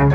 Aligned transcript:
Hier 0.00 0.08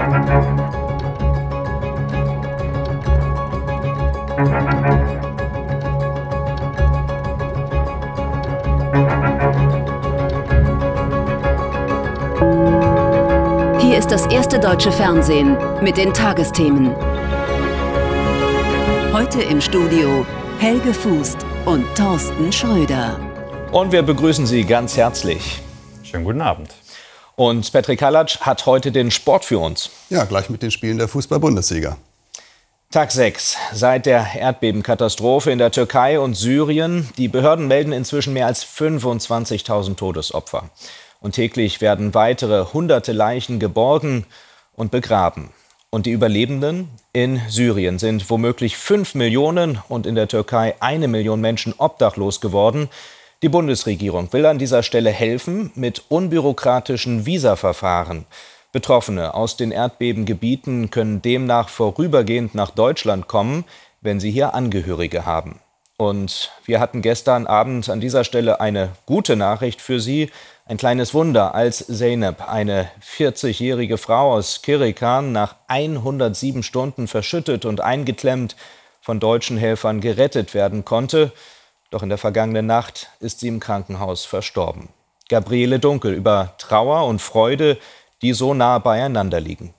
ist 14.00 14.10
das 14.10 14.26
erste 14.26 14.60
deutsche 14.60 14.92
Fernsehen 14.92 15.56
mit 15.84 15.98
den 15.98 16.12
Tagesthemen. 16.12 16.96
Heute 19.14 19.44
im 19.44 19.62
Studio 19.62 20.26
Helge 20.58 20.96
Fußt 20.96 21.46
und 21.66 21.86
Thorsten 21.96 22.52
Schröder. 22.52 23.20
Und 23.72 23.92
wir 23.92 24.02
begrüßen 24.02 24.48
Sie 24.48 24.64
ganz 24.64 24.98
herzlich. 24.98 25.62
Schönen 26.02 26.24
guten 26.24 26.42
Abend. 26.42 26.74
Und 27.36 27.72
Patrick 27.72 28.00
Kalatsch 28.00 28.40
hat 28.42 28.66
heute 28.66 28.92
den 28.92 29.12
Sport 29.12 29.46
für 29.46 29.60
uns. 29.60 29.90
Ja, 30.10 30.24
gleich 30.24 30.50
mit 30.50 30.62
den 30.62 30.72
Spielen 30.72 30.98
der 30.98 31.08
Fußball-Bundesliga. 31.08 31.98
Tag 32.92 33.12
6 33.12 33.58
seit 33.74 34.06
der 34.06 34.36
Erdbebenkatastrophe 34.36 35.52
in 35.52 35.58
der 35.58 35.72
Türkei 35.72 36.18
und 36.18 36.36
Syrien. 36.36 37.10
Die 37.18 37.28
Behörden 37.28 37.68
melden 37.68 37.92
inzwischen 37.92 38.32
mehr 38.32 38.48
als 38.48 38.66
25.000 38.66 39.98
Todesopfer. 39.98 40.70
Und 41.20 41.34
täglich 41.34 41.82
werden 41.82 42.14
weitere 42.14 42.66
hunderte 42.72 43.12
Leichen 43.12 43.60
geborgen 43.60 44.26
und 44.74 44.92
begraben. 44.92 45.50
Und 45.90 46.06
die 46.06 46.12
Überlebenden 46.12 46.90
in 47.12 47.42
Syrien 47.50 48.00
sind 48.00 48.30
womöglich 48.30 48.78
fünf 48.78 49.16
Millionen 49.16 49.80
und 49.90 50.06
in 50.06 50.16
der 50.16 50.28
Türkei 50.28 50.76
eine 50.80 51.08
Million 51.08 51.42
Menschen 51.42 51.74
obdachlos 51.78 52.40
geworden. 52.40 52.90
Die 53.46 53.50
Bundesregierung 53.50 54.34
will 54.34 54.48
an 54.48 54.58
dieser 54.58 54.82
Stelle 54.82 55.12
helfen 55.12 55.70
mit 55.76 56.06
unbürokratischen 56.10 57.28
Visaverfahren. 57.28 58.26
Betroffene 58.72 59.36
aus 59.36 59.56
den 59.56 59.70
Erdbebengebieten 59.70 60.90
können 60.90 61.22
demnach 61.22 61.70
vorübergehend 61.70 62.56
nach 62.56 62.72
Deutschland 62.72 63.28
kommen, 63.28 63.64
wenn 64.02 64.20
sie 64.20 64.32
hier 64.32 64.56
Angehörige 64.56 65.28
haben. 65.28 65.60
Und 65.96 66.54
wir 66.66 66.80
hatten 66.80 67.04
gestern 67.04 67.46
Abend 67.46 67.88
an 67.88 68.00
dieser 68.00 68.24
Stelle 68.24 68.62
eine 68.62 68.94
gute 69.06 69.36
Nachricht 69.36 69.80
für 69.80 70.00
Sie. 70.00 70.32
Ein 70.66 70.78
kleines 70.78 71.14
Wunder, 71.14 71.54
als 71.54 71.86
Zeynep, 71.86 72.50
eine 72.50 72.90
40-jährige 73.16 74.00
Frau 74.00 74.34
aus 74.34 74.64
Kirikan, 74.64 75.34
nach 75.34 75.54
107 75.68 76.64
Stunden 76.64 77.08
verschüttet 77.08 77.66
und 77.66 77.80
eingeklemmt 77.80 78.56
von 79.02 79.20
deutschen 79.20 79.58
Helfern 79.58 80.02
gerettet 80.02 80.56
werden 80.56 80.84
konnte. 80.84 81.32
Doch 81.92 82.04
in 82.04 82.10
der 82.10 82.18
vergangenen 82.18 82.66
Nacht 82.66 83.10
ist 83.20 83.40
sie 83.40 83.48
im 83.48 83.60
Krankenhaus 83.60 84.26
verstorben. 84.26 84.90
Gabriele 85.30 85.80
Dunkel 85.80 86.14
über 86.14 86.54
Trauer 86.58 87.08
und 87.08 87.22
Freude, 87.22 87.78
die 88.22 88.34
so 88.34 88.54
nah 88.54 88.80
beieinander 88.80 89.40
liegen. 89.40 89.74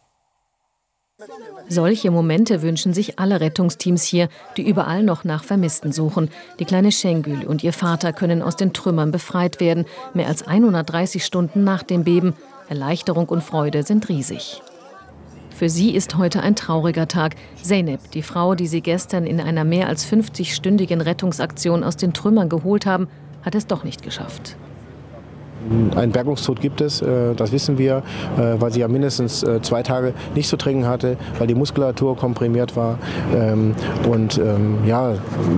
Solche 1.69 2.11
Momente 2.11 2.62
wünschen 2.62 2.95
sich 2.95 3.19
alle 3.19 3.41
Rettungsteams 3.41 4.05
hier, 4.05 4.29
die 4.57 4.69
überall 4.69 5.03
noch 5.03 5.25
nach 5.25 5.43
Vermissten 5.45 5.91
suchen. 5.91 6.31
Die 6.59 6.65
kleine 6.65 6.93
Schengül 6.93 7.45
und 7.45 7.65
ihr 7.65 7.73
Vater 7.73 8.12
können 8.12 8.43
aus 8.43 8.57
den 8.57 8.73
Trümmern 8.73 9.11
befreit 9.11 9.59
werden, 9.59 9.87
mehr 10.15 10.29
als 10.29 10.47
130 10.47 11.25
Stunden 11.25 11.65
nach 11.65 11.83
dem 11.83 12.05
Beben. 12.05 12.34
Erleichterung 12.69 13.29
und 13.29 13.43
Freude 13.43 13.83
sind 13.83 14.09
riesig. 14.09 14.62
Für 15.57 15.71
sie 15.71 15.95
ist 15.95 16.19
heute 16.19 16.43
ein 16.43 16.55
trauriger 16.55 17.09
Tag. 17.09 17.35
Zeynep, 17.62 18.11
die 18.11 18.21
Frau, 18.21 18.55
die 18.55 18.67
sie 18.67 18.83
gestern 18.83 19.27
in 19.27 19.41
einer 19.41 19.65
mehr 19.65 19.89
als 19.89 20.07
50-stündigen 20.07 21.01
Rettungsaktion 21.01 21.83
aus 21.83 21.97
den 21.97 22.12
Trümmern 22.12 22.51
geholt 22.51 22.85
haben, 22.85 23.09
hat 23.43 23.55
es 23.55 23.67
doch 23.67 23.83
nicht 23.83 24.03
geschafft. 24.03 24.59
Einen 25.95 26.12
Bergungstod 26.12 26.61
gibt 26.61 26.81
es, 26.81 27.03
äh, 27.03 27.34
das 27.34 27.53
wissen 27.53 27.78
wir, 27.78 28.03
äh, 28.36 28.61
weil 28.61 28.72
sie 28.72 28.81
ja 28.81 28.89
mindestens 28.89 29.42
äh, 29.42 29.61
zwei 29.62 29.83
Tage 29.83 30.14
nicht 30.34 30.48
zu 30.48 30.56
trinken 30.56 30.86
hatte, 30.86 31.17
weil 31.39 31.47
die 31.47 31.55
Muskulatur 31.55 32.17
komprimiert 32.17 32.77
war 32.77 32.98
ähm, 33.34 33.75
und 34.09 34.38
ähm, 34.38 34.78
ja, 34.87 35.15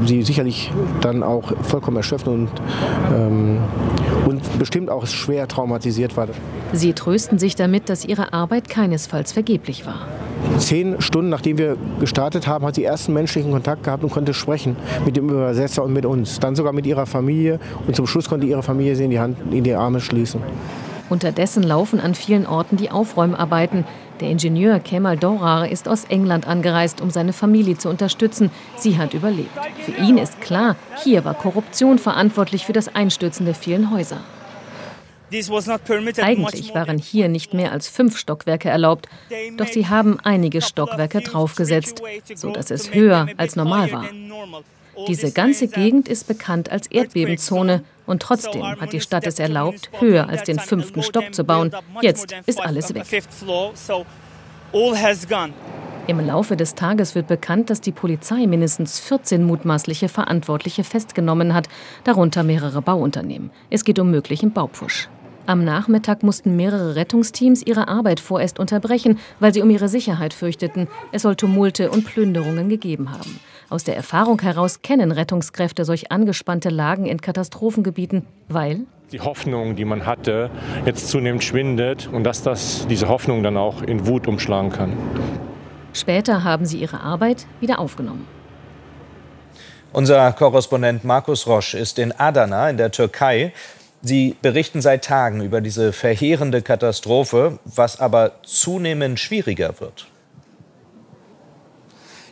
sie 0.06 0.22
sicherlich 0.22 0.70
dann 1.00 1.22
auch 1.22 1.52
vollkommen 1.62 1.96
erschöpft 1.96 2.28
und, 2.28 2.48
ähm, 3.14 3.58
und 4.26 4.58
bestimmt 4.58 4.90
auch 4.90 5.06
schwer 5.06 5.48
traumatisiert 5.48 6.16
war. 6.16 6.28
Sie 6.72 6.92
trösten 6.92 7.38
sich 7.38 7.56
damit, 7.56 7.88
dass 7.88 8.04
ihre 8.04 8.32
Arbeit 8.32 8.68
keinesfalls 8.68 9.32
vergeblich 9.32 9.86
war. 9.86 10.06
Zehn 10.58 11.00
Stunden 11.00 11.30
nachdem 11.30 11.58
wir 11.58 11.76
gestartet 12.00 12.46
haben, 12.46 12.64
hat 12.64 12.74
sie 12.74 12.84
ersten 12.84 13.12
menschlichen 13.12 13.52
Kontakt 13.52 13.84
gehabt 13.84 14.02
und 14.02 14.10
konnte 14.10 14.34
sprechen 14.34 14.76
mit 15.04 15.16
dem 15.16 15.28
Übersetzer 15.28 15.84
und 15.84 15.92
mit 15.92 16.04
uns. 16.04 16.40
Dann 16.40 16.56
sogar 16.56 16.72
mit 16.72 16.86
ihrer 16.86 17.06
Familie 17.06 17.60
und 17.86 17.94
zum 17.94 18.06
Schluss 18.06 18.28
konnte 18.28 18.46
ihre 18.46 18.62
Familie 18.62 18.96
sie 18.96 19.04
in 19.04 19.10
die, 19.10 19.20
Hand, 19.20 19.36
in 19.52 19.64
die 19.64 19.74
Arme 19.74 20.00
schließen. 20.00 20.40
Unterdessen 21.08 21.62
laufen 21.62 22.00
an 22.00 22.14
vielen 22.14 22.46
Orten 22.46 22.76
die 22.76 22.90
Aufräumarbeiten. 22.90 23.84
Der 24.20 24.30
Ingenieur 24.30 24.78
Kemal 24.80 25.16
Dorar 25.16 25.68
ist 25.68 25.88
aus 25.88 26.04
England 26.04 26.46
angereist, 26.46 27.00
um 27.00 27.10
seine 27.10 27.32
Familie 27.32 27.78
zu 27.78 27.88
unterstützen. 27.88 28.50
Sie 28.76 28.98
hat 28.98 29.14
überlebt. 29.14 29.50
Für 29.84 29.92
ihn 29.92 30.18
ist 30.18 30.40
klar, 30.40 30.76
hier 31.02 31.24
war 31.24 31.34
Korruption 31.34 31.98
verantwortlich 31.98 32.66
für 32.66 32.72
das 32.72 32.94
Einstürzen 32.94 33.46
der 33.46 33.54
vielen 33.54 33.90
Häuser. 33.90 34.18
Eigentlich 35.30 36.74
waren 36.74 36.98
hier 36.98 37.28
nicht 37.28 37.54
mehr 37.54 37.72
als 37.72 37.88
fünf 37.88 38.16
Stockwerke 38.16 38.68
erlaubt, 38.68 39.08
doch 39.56 39.66
sie 39.66 39.86
haben 39.86 40.18
einige 40.20 40.62
Stockwerke 40.62 41.20
draufgesetzt, 41.20 42.02
sodass 42.34 42.70
es 42.70 42.94
höher 42.94 43.28
als 43.36 43.56
normal 43.56 43.92
war. 43.92 44.06
Diese 45.06 45.30
ganze 45.30 45.68
Gegend 45.68 46.08
ist 46.08 46.26
bekannt 46.26 46.70
als 46.70 46.88
Erdbebenzone 46.88 47.84
und 48.06 48.22
trotzdem 48.22 48.62
hat 48.62 48.92
die 48.92 49.00
Stadt 49.00 49.26
es 49.26 49.38
erlaubt, 49.38 49.90
höher 50.00 50.28
als 50.28 50.44
den 50.44 50.58
fünften 50.58 51.02
Stock 51.02 51.34
zu 51.34 51.44
bauen. 51.44 51.70
Jetzt 52.00 52.34
ist 52.46 52.60
alles 52.60 52.94
weg. 52.94 53.04
Im 56.08 56.26
Laufe 56.26 56.56
des 56.56 56.74
Tages 56.74 57.14
wird 57.14 57.26
bekannt, 57.26 57.68
dass 57.68 57.82
die 57.82 57.92
Polizei 57.92 58.46
mindestens 58.46 58.98
14 58.98 59.44
mutmaßliche 59.44 60.08
Verantwortliche 60.08 60.82
festgenommen 60.82 61.52
hat, 61.52 61.68
darunter 62.04 62.42
mehrere 62.42 62.80
Bauunternehmen. 62.80 63.50
Es 63.68 63.84
geht 63.84 63.98
um 63.98 64.10
möglichen 64.10 64.52
Baupfusch. 64.52 65.10
Am 65.48 65.64
Nachmittag 65.64 66.22
mussten 66.22 66.56
mehrere 66.56 66.94
Rettungsteams 66.94 67.62
ihre 67.62 67.88
Arbeit 67.88 68.20
vorerst 68.20 68.58
unterbrechen, 68.58 69.18
weil 69.40 69.54
sie 69.54 69.62
um 69.62 69.70
ihre 69.70 69.88
Sicherheit 69.88 70.34
fürchteten. 70.34 70.88
Es 71.10 71.22
soll 71.22 71.36
Tumulte 71.36 71.90
und 71.90 72.04
Plünderungen 72.04 72.68
gegeben 72.68 73.12
haben. 73.12 73.40
Aus 73.70 73.82
der 73.82 73.96
Erfahrung 73.96 74.42
heraus 74.42 74.82
kennen 74.82 75.10
Rettungskräfte 75.10 75.86
solch 75.86 76.12
angespannte 76.12 76.68
Lagen 76.68 77.06
in 77.06 77.22
Katastrophengebieten, 77.22 78.26
weil 78.48 78.80
die 79.10 79.22
Hoffnung, 79.22 79.74
die 79.74 79.86
man 79.86 80.04
hatte, 80.04 80.50
jetzt 80.84 81.08
zunehmend 81.08 81.42
schwindet 81.42 82.10
und 82.12 82.24
dass 82.24 82.42
das, 82.42 82.86
diese 82.86 83.08
Hoffnung 83.08 83.42
dann 83.42 83.56
auch 83.56 83.80
in 83.80 84.06
Wut 84.06 84.28
umschlagen 84.28 84.70
kann. 84.70 84.92
Später 85.94 86.44
haben 86.44 86.66
sie 86.66 86.76
ihre 86.76 87.00
Arbeit 87.00 87.46
wieder 87.60 87.78
aufgenommen. 87.78 88.26
Unser 89.90 90.30
Korrespondent 90.32 91.04
Markus 91.04 91.46
Rosch 91.46 91.72
ist 91.72 91.98
in 91.98 92.12
Adana 92.12 92.68
in 92.68 92.76
der 92.76 92.90
Türkei. 92.90 93.54
Sie 94.02 94.36
berichten 94.40 94.80
seit 94.80 95.04
Tagen 95.04 95.42
über 95.42 95.60
diese 95.60 95.92
verheerende 95.92 96.62
Katastrophe, 96.62 97.58
was 97.64 97.98
aber 97.98 98.32
zunehmend 98.44 99.18
schwieriger 99.18 99.80
wird. 99.80 100.06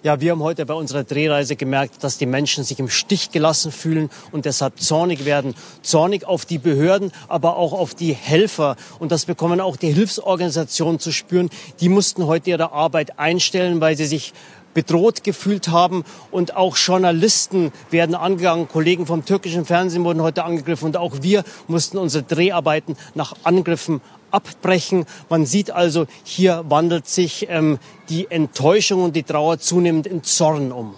Ja, 0.06 0.20
wir 0.20 0.30
haben 0.30 0.42
heute 0.42 0.64
bei 0.66 0.74
unserer 0.74 1.02
Drehreise 1.02 1.56
gemerkt, 1.56 2.04
dass 2.04 2.16
die 2.16 2.26
Menschen 2.26 2.62
sich 2.62 2.78
im 2.78 2.88
Stich 2.88 3.32
gelassen 3.32 3.72
fühlen 3.72 4.08
und 4.30 4.44
deshalb 4.44 4.78
zornig 4.78 5.24
werden. 5.24 5.56
Zornig 5.82 6.24
auf 6.24 6.44
die 6.44 6.58
Behörden, 6.58 7.10
aber 7.26 7.56
auch 7.56 7.72
auf 7.72 7.96
die 7.96 8.12
Helfer. 8.12 8.76
Und 9.00 9.10
das 9.10 9.24
bekommen 9.24 9.60
auch 9.60 9.76
die 9.76 9.92
Hilfsorganisationen 9.92 11.00
zu 11.00 11.10
spüren. 11.10 11.50
Die 11.80 11.88
mussten 11.88 12.26
heute 12.26 12.50
ihre 12.50 12.70
Arbeit 12.70 13.18
einstellen, 13.18 13.80
weil 13.80 13.96
sie 13.96 14.06
sich 14.06 14.32
bedroht 14.76 15.24
gefühlt 15.24 15.68
haben. 15.68 16.04
Und 16.30 16.54
auch 16.54 16.76
Journalisten 16.76 17.72
werden 17.90 18.14
angegangen. 18.14 18.68
Kollegen 18.68 19.06
vom 19.06 19.24
türkischen 19.24 19.64
Fernsehen 19.64 20.04
wurden 20.04 20.20
heute 20.20 20.44
angegriffen. 20.44 20.84
Und 20.84 20.98
auch 20.98 21.22
wir 21.22 21.44
mussten 21.66 21.96
unsere 21.96 22.22
Dreharbeiten 22.22 22.94
nach 23.14 23.32
Angriffen 23.42 24.02
abbrechen. 24.30 25.06
Man 25.30 25.46
sieht 25.46 25.70
also, 25.70 26.06
hier 26.24 26.62
wandelt 26.68 27.08
sich 27.08 27.46
ähm, 27.48 27.78
die 28.10 28.30
Enttäuschung 28.30 29.02
und 29.02 29.16
die 29.16 29.22
Trauer 29.22 29.58
zunehmend 29.58 30.06
in 30.06 30.22
Zorn 30.22 30.72
um. 30.72 30.94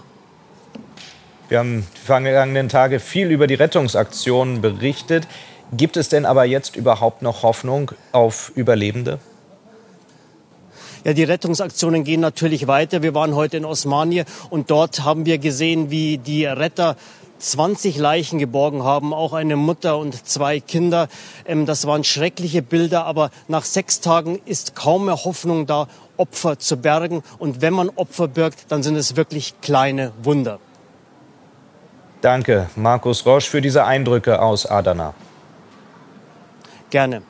Wir 1.48 1.60
haben 1.60 1.86
die 1.94 2.00
vergangenen 2.04 2.68
Tage 2.68 2.98
viel 2.98 3.30
über 3.30 3.46
die 3.46 3.54
Rettungsaktionen 3.54 4.60
berichtet. 4.60 5.28
Gibt 5.72 5.96
es 5.96 6.08
denn 6.08 6.26
aber 6.26 6.44
jetzt 6.46 6.74
überhaupt 6.74 7.22
noch 7.22 7.44
Hoffnung 7.44 7.92
auf 8.10 8.50
Überlebende? 8.56 9.20
Ja, 11.08 11.14
die 11.14 11.24
Rettungsaktionen 11.24 12.04
gehen 12.04 12.20
natürlich 12.20 12.66
weiter. 12.66 13.02
Wir 13.02 13.14
waren 13.14 13.34
heute 13.34 13.56
in 13.56 13.64
Osmanie 13.64 14.24
und 14.50 14.70
dort 14.70 15.04
haben 15.04 15.24
wir 15.24 15.38
gesehen, 15.38 15.90
wie 15.90 16.18
die 16.18 16.44
Retter 16.44 16.96
20 17.38 17.96
Leichen 17.96 18.38
geborgen 18.38 18.84
haben, 18.84 19.14
auch 19.14 19.32
eine 19.32 19.56
Mutter 19.56 19.96
und 19.96 20.28
zwei 20.28 20.60
Kinder. 20.60 21.08
Ähm, 21.46 21.64
das 21.64 21.86
waren 21.86 22.04
schreckliche 22.04 22.60
Bilder, 22.60 23.06
aber 23.06 23.30
nach 23.48 23.64
sechs 23.64 24.02
Tagen 24.02 24.38
ist 24.44 24.74
kaum 24.74 25.06
mehr 25.06 25.24
Hoffnung 25.24 25.64
da, 25.64 25.88
Opfer 26.18 26.58
zu 26.58 26.76
bergen. 26.76 27.22
Und 27.38 27.62
wenn 27.62 27.72
man 27.72 27.88
Opfer 27.88 28.28
birgt, 28.28 28.66
dann 28.68 28.82
sind 28.82 28.96
es 28.96 29.16
wirklich 29.16 29.54
kleine 29.62 30.12
Wunder. 30.22 30.58
Danke, 32.20 32.68
Markus 32.76 33.24
Rosch, 33.24 33.48
für 33.48 33.62
diese 33.62 33.86
Eindrücke 33.86 34.42
aus 34.42 34.66
Adana. 34.66 35.14
Gerne. 36.90 37.22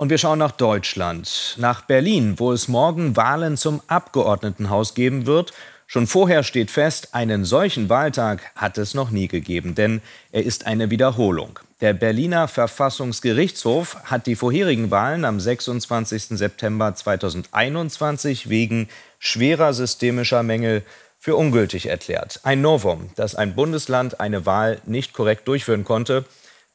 Und 0.00 0.10
wir 0.10 0.18
schauen 0.18 0.38
nach 0.38 0.52
Deutschland, 0.52 1.56
nach 1.58 1.82
Berlin, 1.82 2.34
wo 2.38 2.52
es 2.52 2.68
morgen 2.68 3.16
Wahlen 3.16 3.56
zum 3.56 3.82
Abgeordnetenhaus 3.88 4.94
geben 4.94 5.26
wird. 5.26 5.52
Schon 5.88 6.06
vorher 6.06 6.44
steht 6.44 6.70
fest, 6.70 7.16
einen 7.16 7.44
solchen 7.44 7.88
Wahltag 7.88 8.42
hat 8.54 8.78
es 8.78 8.94
noch 8.94 9.10
nie 9.10 9.26
gegeben, 9.26 9.74
denn 9.74 10.00
er 10.30 10.44
ist 10.44 10.66
eine 10.66 10.90
Wiederholung. 10.90 11.58
Der 11.80 11.94
Berliner 11.94 12.46
Verfassungsgerichtshof 12.46 13.96
hat 14.04 14.28
die 14.28 14.36
vorherigen 14.36 14.92
Wahlen 14.92 15.24
am 15.24 15.40
26. 15.40 16.38
September 16.38 16.94
2021 16.94 18.48
wegen 18.48 18.88
schwerer 19.18 19.72
systemischer 19.72 20.44
Mängel 20.44 20.84
für 21.18 21.34
ungültig 21.34 21.86
erklärt. 21.86 22.38
Ein 22.44 22.60
Novum, 22.60 23.10
dass 23.16 23.34
ein 23.34 23.56
Bundesland 23.56 24.20
eine 24.20 24.46
Wahl 24.46 24.80
nicht 24.86 25.12
korrekt 25.12 25.48
durchführen 25.48 25.82
konnte. 25.82 26.24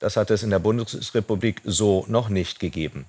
Das 0.03 0.17
hat 0.17 0.29
es 0.31 0.43
in 0.43 0.49
der 0.49 0.59
Bundesrepublik 0.59 1.61
so 1.63 2.03
noch 2.09 2.27
nicht 2.27 2.59
gegeben. 2.59 3.05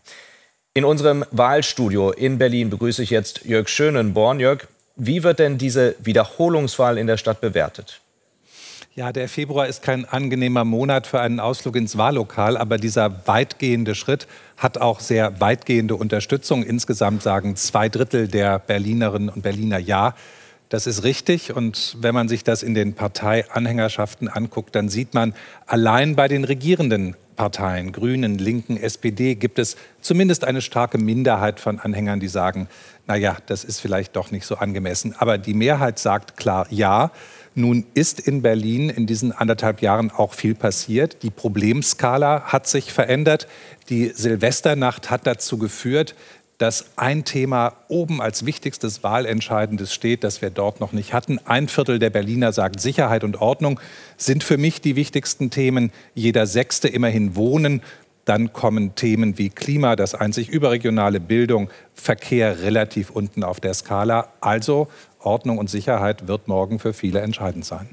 In 0.75 0.85
unserem 0.85 1.25
Wahlstudio 1.33 2.13
in 2.13 2.39
Berlin 2.39 2.71
begrüße 2.71 3.03
ich 3.03 3.11
jetzt 3.11 3.45
Jörg 3.45 3.69
Schönenborn. 3.69 4.39
Jörg, 4.39 4.69
wie 4.95 5.25
wird 5.25 5.41
denn 5.41 5.59
diese 5.59 5.97
Wiederholungswahl 5.99 6.97
in 6.97 7.09
der 7.09 7.17
Stadt 7.17 7.41
bewertet? 7.41 8.01
Ja, 8.95 9.11
der 9.11 9.29
Februar 9.29 9.67
ist 9.67 9.83
kein 9.83 10.05
angenehmer 10.05 10.65
Monat 10.65 11.09
für 11.09 11.21
einen 11.21 11.41
Ausflug 11.41 11.75
ins 11.75 11.99
Wahllokal, 11.99 12.57
aber 12.57 12.79
dieser 12.79 13.27
weitgehende 13.27 13.97
Schritt 13.97 14.29
hat 14.57 14.79
auch 14.79 15.01
sehr 15.01 15.41
weitgehende 15.41 15.97
Unterstützung. 15.97 16.63
Insgesamt 16.63 17.25
sagen 17.25 17.57
zwei 17.57 17.89
Drittel 17.89 18.29
der 18.29 18.61
Berlinerinnen 18.61 19.31
und 19.31 19.43
Berliner 19.43 19.79
Ja. 19.79 20.15
Das 20.75 20.89
ist 20.89 21.05
richtig. 21.05 21.55
Und 21.55 21.97
wenn 22.01 22.17
man 22.17 22.29
sich 22.29 22.43
das 22.43 22.65
in 22.65 22.75
den 22.75 22.95
Parteianhängerschaften 22.95 24.27
anguckt, 24.27 24.75
dann 24.75 24.89
sieht 24.89 25.15
man, 25.15 25.33
allein 25.67 26.17
bei 26.17 26.27
den 26.27 26.43
regierenden 26.43 27.15
Parteien, 27.37 27.93
Grünen, 27.93 28.39
Linken, 28.39 28.77
SPD, 28.77 29.37
gibt 29.37 29.61
es 29.61 29.77
zumindest 30.01 30.43
eine 30.43 30.61
starke 30.61 30.99
Minderheit 30.99 31.61
von 31.61 31.79
Anhängern, 31.79 32.19
die 32.19 32.27
sagen, 32.27 32.67
naja, 33.07 33.37
das 33.47 33.63
ist 33.63 33.79
vielleicht 33.79 34.17
doch 34.17 34.33
nicht 34.33 34.47
so 34.47 34.57
angemessen. 34.57 35.15
Aber 35.17 35.39
die 35.39 35.55
Mehrheit 35.55 36.01
sagt 36.01 36.37
klar 36.37 36.67
Ja. 36.71 37.13
Nun 37.55 37.87
ist 37.95 38.19
in 38.19 38.43
Berlin 38.43 38.91
in 38.91 39.07
diesen 39.07 39.31
anderthalb 39.31 39.81
Jahren 39.81 40.11
auch 40.11 40.35
viel 40.35 40.57
passiert. 40.57 41.23
Die 41.23 41.31
Problemskala 41.31 42.47
hat 42.47 42.67
sich 42.67 42.93
verändert. 42.93 43.47
Die 43.91 44.09
Silvesternacht 44.09 45.09
hat 45.09 45.25
dazu 45.25 45.57
geführt, 45.57 46.17
dass 46.59 46.97
ein 46.97 47.25
Thema 47.25 47.75
oben 47.89 48.21
als 48.21 48.47
wichtigstes 48.47 49.03
Wahlentscheidendes 49.03 49.93
steht, 49.93 50.25
das 50.25 50.41
wir 50.43 50.51
dort 50.51 50.81
noch 50.81 50.93
nicht 50.93 51.13
hatten. 51.13 51.39
Ein 51.45 51.69
Viertel 51.69 51.99
der 51.99 52.11
Berliner 52.11 52.53
sagt, 52.53 52.81
Sicherheit 52.81 53.25
und 53.25 53.41
Ordnung 53.41 53.81
sind 54.17 54.45
für 54.45 54.59
mich 54.59 54.81
die 54.81 54.97
wichtigsten 54.97 55.51
Themen. 55.51 55.93
Jeder 56.15 56.47
Sechste 56.47 56.89
immerhin 56.89 57.37
Wohnen. 57.37 57.83
Dann 58.25 58.53
kommen 58.53 58.95
Themen 58.95 59.37
wie 59.37 59.51
Klima, 59.51 59.97
das 59.97 60.15
einzig 60.15 60.49
überregionale 60.49 61.21
Bildung, 61.21 61.69
Verkehr 61.93 62.63
relativ 62.63 63.11
unten 63.11 63.45
auf 63.45 63.61
der 63.61 63.75
Skala. 63.75 64.29
Also 64.41 64.89
Ordnung 65.19 65.59
und 65.59 65.69
Sicherheit 65.69 66.27
wird 66.27 66.49
morgen 66.49 66.79
für 66.79 66.95
viele 66.95 67.21
entscheidend 67.21 67.67
sein. 67.67 67.91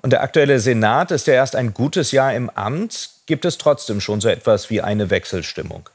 Und 0.00 0.12
der 0.12 0.22
aktuelle 0.22 0.60
Senat 0.60 1.10
ist 1.10 1.26
ja 1.26 1.34
erst 1.34 1.56
ein 1.56 1.74
gutes 1.74 2.12
Jahr 2.12 2.32
im 2.34 2.50
Amt. 2.50 3.10
Gibt 3.26 3.44
es 3.44 3.58
trotzdem 3.58 4.00
schon 4.00 4.20
so 4.20 4.28
etwas 4.28 4.70
wie 4.70 4.80
eine 4.80 5.10
Wechselstimmung? 5.10 5.88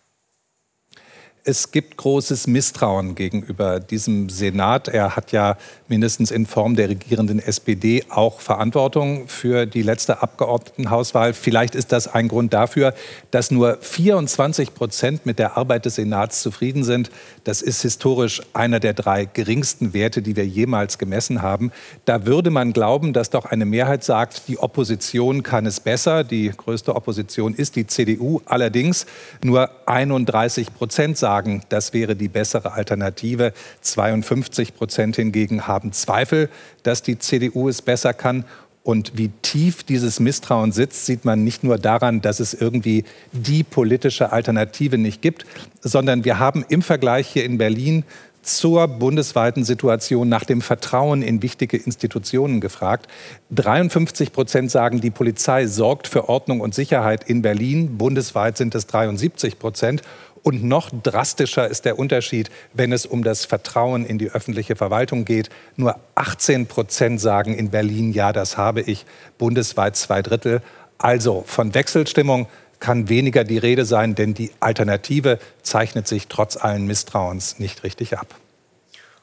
Es 1.45 1.72
gibt 1.72 1.98
großes 1.98 2.48
Misstrauen 2.48 3.16
gegenüber 3.16 3.81
diesem 3.81 4.30
Senat. 4.30 4.88
Er 4.88 5.18
hat 5.18 5.34
ja 5.34 5.57
mindestens 5.90 6.31
in 6.31 6.45
Form 6.45 6.78
der 6.78 6.88
regierenden 6.88 7.40
SPD 7.40 8.06
auch 8.07 8.40
Verantwortung 8.40 9.28
für 9.28 9.66
die 9.66 9.81
letzte 9.81 10.22
Abgeordnetenhauswahl. 10.22 11.34
Vielleicht 11.34 11.75
ist 11.75 11.92
das 11.92 12.07
ein 12.07 12.30
Grund 12.30 12.54
dafür, 12.54 12.94
dass 13.31 13.51
nur 13.51 13.78
24 13.81 14.74
Prozent 14.74 15.25
mit 15.25 15.38
der 15.38 15.57
Arbeit 15.57 15.84
des 15.84 15.95
Senats 15.95 16.42
zufrieden 16.42 16.86
sind. 16.86 17.12
Das 17.44 17.62
ist 17.62 17.81
historisch 17.81 18.42
einer 18.54 18.80
der 18.80 18.94
drei 18.94 19.25
geringsten 19.25 19.94
Werte, 19.94 20.22
die 20.22 20.38
wir 20.38 20.48
jemals 20.48 20.98
gemessen 20.98 21.42
haben. 21.42 21.74
Da 22.06 22.25
würde 22.25 22.51
man 22.51 22.72
glauben, 22.72 23.12
dass 23.12 23.31
doch 23.31 23.44
eine 23.44 23.66
Mehrheit 23.66 24.06
sagt, 24.06 24.48
die 24.48 24.60
Opposition 24.60 25.44
kann 25.44 25.66
es 25.66 25.81
besser. 25.81 26.24
Die 26.24 26.54
größte 26.56 26.95
Opposition 26.95 27.54
ist 27.54 27.75
die 27.75 27.86
CDU. 27.86 28.40
Allerdings 28.45 29.06
nur 29.44 29.69
31 29.88 30.74
Prozent 30.74 31.18
sagen, 31.18 31.32
sagen, 31.33 31.63
das 31.69 31.94
wäre 31.94 32.15
die 32.15 32.27
bessere 32.27 32.74
Alternative. 32.74 33.53
52 33.81 34.75
Prozent 34.75 35.15
hingegen 35.15 35.65
haben 35.65 35.91
Zweifel, 35.91 36.50
dass 36.83 37.01
die 37.01 37.18
CDU 37.18 37.69
es 37.69 37.81
besser 37.81 38.13
kann. 38.13 38.45
Und 38.83 39.18
wie 39.18 39.30
tief 39.41 39.83
dieses 39.83 40.19
Misstrauen 40.19 40.71
sitzt, 40.71 41.07
sieht 41.07 41.25
man 41.25 41.44
nicht 41.44 41.63
nur 41.63 41.80
daran, 41.80 42.21
dass 42.21 42.39
es 42.39 42.53
irgendwie 42.53 43.03
die 43.31 43.63
politische 43.63 44.31
Alternative 44.31 44.97
nicht 45.00 45.21
gibt, 45.24 45.45
sondern 45.81 46.24
wir 46.24 46.38
haben 46.38 46.65
im 46.69 46.81
Vergleich 46.83 47.27
hier 47.27 47.45
in 47.45 47.57
Berlin 47.57 48.03
zur 48.44 48.88
bundesweiten 48.88 49.63
Situation 49.63 50.30
nach 50.30 50.44
dem 50.44 50.62
Vertrauen 50.62 51.21
in 51.21 51.41
wichtige 51.41 51.77
Institutionen 51.77 52.59
gefragt. 52.59 53.07
53 53.51 54.33
Prozent 54.33 54.69
sagen, 54.69 55.01
die 55.01 55.12
Polizei 55.12 55.65
sorgt 55.65 56.07
für 56.07 56.30
Ordnung 56.30 56.59
und 56.59 56.75
Sicherheit 56.75 57.24
in 57.24 57.41
Berlin. 57.41 57.97
Bundesweit 57.97 58.57
sind 58.57 58.75
es 58.75 58.85
73 58.88 59.59
Prozent. 59.59 60.01
Und 60.44 60.62
noch 60.62 60.90
drastischer 60.92 61.68
ist 61.69 61.86
der 61.86 61.98
Unterschied, 61.98 62.51
wenn 62.74 62.92
es 62.92 63.06
um 63.06 63.24
das 63.24 63.45
Vertrauen 63.45 64.06
in 64.06 64.18
die 64.18 64.30
öffentliche 64.30 64.75
Verwaltung 64.75 65.24
geht. 65.24 65.50
Nur 65.78 65.98
18 66.16 66.68
Prozent 66.68 67.22
sagen 67.22 67.56
in 67.56 67.69
Berlin, 67.69 68.12
ja, 68.12 68.34
das 68.34 68.57
habe 68.57 68.81
ich, 68.81 69.06
bundesweit 69.38 69.95
zwei 69.95 70.22
Drittel. 70.22 70.62
Also 70.98 71.44
von 71.48 71.74
Wechselstimmung 71.74 72.48
kann 72.81 73.07
weniger 73.07 73.45
die 73.45 73.57
Rede 73.57 73.86
sein, 73.86 74.16
denn 74.16 74.34
die 74.34 74.51
Alternative 74.60 75.40
zeichnet 75.62 76.06
sich 76.06 76.28
trotz 76.28 76.57
allen 76.57 76.86
Misstrauens 76.86 77.57
nicht 77.60 77.86
richtig 77.86 78.18
ab. 78.18 78.36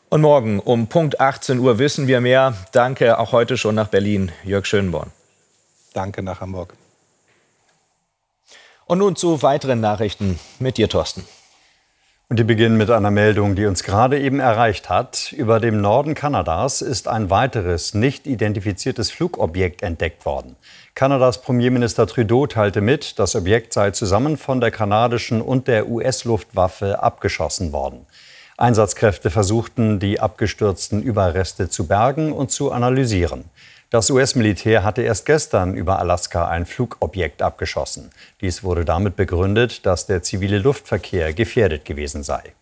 Und 0.09 0.23
morgen 0.23 0.59
um 0.59 0.87
Punkt 0.87 1.21
18 1.21 1.59
Uhr 1.59 1.79
wissen 1.79 2.07
wir 2.07 2.23
mehr. 2.23 2.55
Danke 2.73 3.19
auch 3.19 3.33
heute 3.33 3.59
schon 3.59 3.75
nach 3.75 3.89
Berlin, 3.89 4.33
Jörg 4.43 4.65
Schönborn. 4.65 5.13
Danke 5.93 6.23
nach 6.23 6.41
Hamburg. 6.41 6.80
Und 8.91 8.99
nun 8.99 9.15
zu 9.15 9.41
weiteren 9.43 9.81
Nachrichten 9.81 10.41
mit 10.59 10.77
dir, 10.77 10.89
Thorsten. 10.89 11.25
Und 12.29 12.41
die 12.41 12.45
beginnen 12.45 12.77
mit 12.77 12.91
einer 12.91 13.13
Meldung, 13.13 13.55
die 13.55 13.67
uns 13.67 13.85
gerade 13.85 14.19
eben 14.19 14.41
erreicht 14.41 14.89
hat. 14.89 15.31
Über 15.31 15.61
dem 15.61 15.81
Norden 15.81 16.17
Kanadas 16.17 16.83
ist 16.83 17.07
ein 17.07 17.31
weiteres 17.31 17.95
nicht 17.95 18.27
identifiziertes 18.27 19.13
Flugobjekt 19.13 19.83
entdeckt 19.83 20.27
worden. 20.27 20.57
Kanadas 20.97 21.41
Premierminister 21.41 22.09
Trudeau 22.09 22.49
teilte 22.49 22.81
mit, 22.81 23.21
das 23.21 23.37
Objekt 23.37 23.73
sei 23.75 23.93
zusammen 23.93 24.37
von 24.37 24.61
der 24.61 24.73
kanadischen 24.73 25.41
und 25.41 25.69
der 25.69 25.89
US-Luftwaffe 25.89 27.01
abgeschossen 27.01 27.71
worden. 27.71 28.07
Einsatzkräfte 28.57 29.31
versuchten, 29.31 30.01
die 30.01 30.19
abgestürzten 30.19 31.01
Überreste 31.01 31.69
zu 31.69 31.87
bergen 31.87 32.33
und 32.33 32.51
zu 32.51 32.73
analysieren. 32.73 33.45
Das 33.91 34.09
US-Militär 34.09 34.85
hatte 34.85 35.03
erst 35.03 35.27
gestern 35.27 35.75
über 35.75 35.99
Alaska 35.99 36.47
ein 36.47 36.65
Flugobjekt 36.65 37.43
abgeschossen. 37.43 38.11
Dies 38.41 38.63
wurde 38.63 38.85
damit 38.85 39.17
begründet, 39.17 39.85
dass 39.85 40.07
der 40.07 40.23
zivile 40.23 40.59
Luftverkehr 40.59 41.33
gefährdet 41.33 41.85
gewesen 41.85 42.23
sei. 42.23 42.55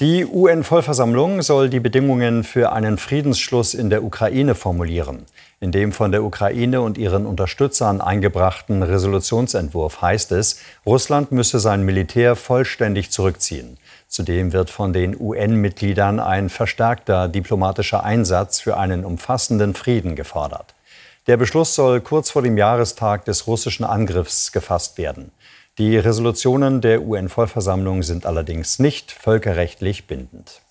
Die 0.00 0.24
UN-Vollversammlung 0.24 1.42
soll 1.42 1.68
die 1.70 1.80
Bedingungen 1.80 2.44
für 2.44 2.70
einen 2.70 2.98
Friedensschluss 2.98 3.74
in 3.74 3.90
der 3.90 4.04
Ukraine 4.04 4.54
formulieren. 4.54 5.26
In 5.58 5.72
dem 5.72 5.90
von 5.90 6.12
der 6.12 6.22
Ukraine 6.22 6.80
und 6.82 6.96
ihren 6.96 7.26
Unterstützern 7.26 8.00
eingebrachten 8.00 8.84
Resolutionsentwurf 8.84 10.00
heißt 10.00 10.30
es, 10.30 10.60
Russland 10.86 11.32
müsse 11.32 11.58
sein 11.58 11.82
Militär 11.82 12.36
vollständig 12.36 13.10
zurückziehen. 13.10 13.76
Zudem 14.08 14.54
wird 14.54 14.70
von 14.70 14.94
den 14.94 15.14
UN-Mitgliedern 15.20 16.18
ein 16.18 16.48
verstärkter 16.48 17.28
diplomatischer 17.28 18.04
Einsatz 18.04 18.58
für 18.58 18.78
einen 18.78 19.04
umfassenden 19.04 19.74
Frieden 19.74 20.16
gefordert. 20.16 20.74
Der 21.26 21.36
Beschluss 21.36 21.74
soll 21.74 22.00
kurz 22.00 22.30
vor 22.30 22.40
dem 22.40 22.56
Jahrestag 22.56 23.26
des 23.26 23.46
russischen 23.46 23.84
Angriffs 23.84 24.50
gefasst 24.50 24.96
werden. 24.96 25.30
Die 25.76 25.98
Resolutionen 25.98 26.80
der 26.80 27.02
UN-Vollversammlung 27.02 28.02
sind 28.02 28.24
allerdings 28.24 28.78
nicht 28.78 29.12
völkerrechtlich 29.12 30.06
bindend. 30.06 30.62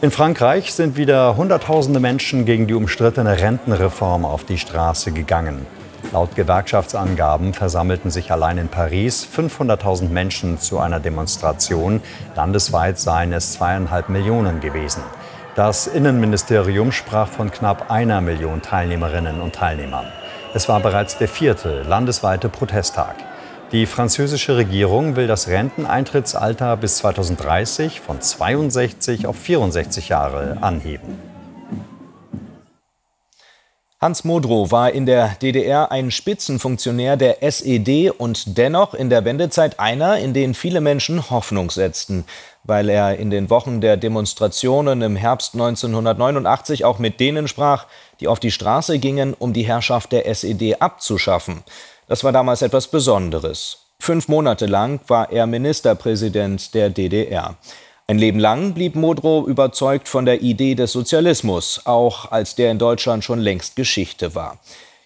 In 0.00 0.10
Frankreich 0.10 0.72
sind 0.72 0.96
wieder 0.96 1.36
Hunderttausende 1.36 2.00
Menschen 2.00 2.46
gegen 2.46 2.66
die 2.66 2.74
umstrittene 2.74 3.38
Rentenreform 3.38 4.24
auf 4.24 4.44
die 4.44 4.58
Straße 4.58 5.12
gegangen. 5.12 5.66
Laut 6.12 6.34
Gewerkschaftsangaben 6.36 7.52
versammelten 7.52 8.10
sich 8.10 8.30
allein 8.30 8.58
in 8.58 8.68
Paris 8.68 9.26
500.000 9.36 10.08
Menschen 10.08 10.58
zu 10.58 10.78
einer 10.78 11.00
Demonstration. 11.00 12.00
Landesweit 12.36 12.98
seien 12.98 13.32
es 13.32 13.52
zweieinhalb 13.54 14.08
Millionen 14.08 14.60
gewesen. 14.60 15.02
Das 15.56 15.86
Innenministerium 15.86 16.92
sprach 16.92 17.28
von 17.28 17.50
knapp 17.50 17.90
einer 17.90 18.20
Million 18.20 18.62
Teilnehmerinnen 18.62 19.40
und 19.40 19.54
Teilnehmern. 19.54 20.06
Es 20.54 20.68
war 20.68 20.80
bereits 20.80 21.18
der 21.18 21.28
vierte 21.28 21.82
landesweite 21.82 22.48
Protesttag. 22.48 23.16
Die 23.72 23.86
französische 23.86 24.56
Regierung 24.56 25.16
will 25.16 25.26
das 25.26 25.48
Renteneintrittsalter 25.48 26.76
bis 26.76 26.98
2030 26.98 28.00
von 28.00 28.20
62 28.20 29.26
auf 29.26 29.36
64 29.36 30.08
Jahre 30.08 30.58
anheben. 30.60 31.35
Hans 34.06 34.22
Modrow 34.22 34.70
war 34.70 34.92
in 34.92 35.04
der 35.04 35.34
DDR 35.42 35.90
ein 35.90 36.12
Spitzenfunktionär 36.12 37.16
der 37.16 37.42
SED 37.42 38.10
und 38.10 38.56
dennoch 38.56 38.94
in 38.94 39.10
der 39.10 39.24
Wendezeit 39.24 39.80
einer, 39.80 40.18
in 40.18 40.32
den 40.32 40.54
viele 40.54 40.80
Menschen 40.80 41.28
Hoffnung 41.28 41.72
setzten, 41.72 42.24
weil 42.62 42.88
er 42.88 43.18
in 43.18 43.30
den 43.30 43.50
Wochen 43.50 43.80
der 43.80 43.96
Demonstrationen 43.96 45.02
im 45.02 45.16
Herbst 45.16 45.54
1989 45.54 46.84
auch 46.84 47.00
mit 47.00 47.18
denen 47.18 47.48
sprach, 47.48 47.86
die 48.20 48.28
auf 48.28 48.38
die 48.38 48.52
Straße 48.52 49.00
gingen, 49.00 49.34
um 49.34 49.52
die 49.52 49.66
Herrschaft 49.66 50.12
der 50.12 50.28
SED 50.28 50.76
abzuschaffen. 50.80 51.64
Das 52.06 52.22
war 52.22 52.30
damals 52.30 52.62
etwas 52.62 52.86
Besonderes. 52.86 53.78
Fünf 53.98 54.28
Monate 54.28 54.66
lang 54.66 55.00
war 55.08 55.32
er 55.32 55.48
Ministerpräsident 55.48 56.74
der 56.74 56.90
DDR. 56.90 57.56
Ein 58.08 58.18
Leben 58.18 58.38
lang 58.38 58.72
blieb 58.72 58.94
Modrow 58.94 59.48
überzeugt 59.48 60.08
von 60.08 60.26
der 60.26 60.40
Idee 60.40 60.76
des 60.76 60.92
Sozialismus, 60.92 61.82
auch 61.86 62.30
als 62.30 62.54
der 62.54 62.70
in 62.70 62.78
Deutschland 62.78 63.24
schon 63.24 63.40
längst 63.40 63.74
Geschichte 63.74 64.36
war. 64.36 64.60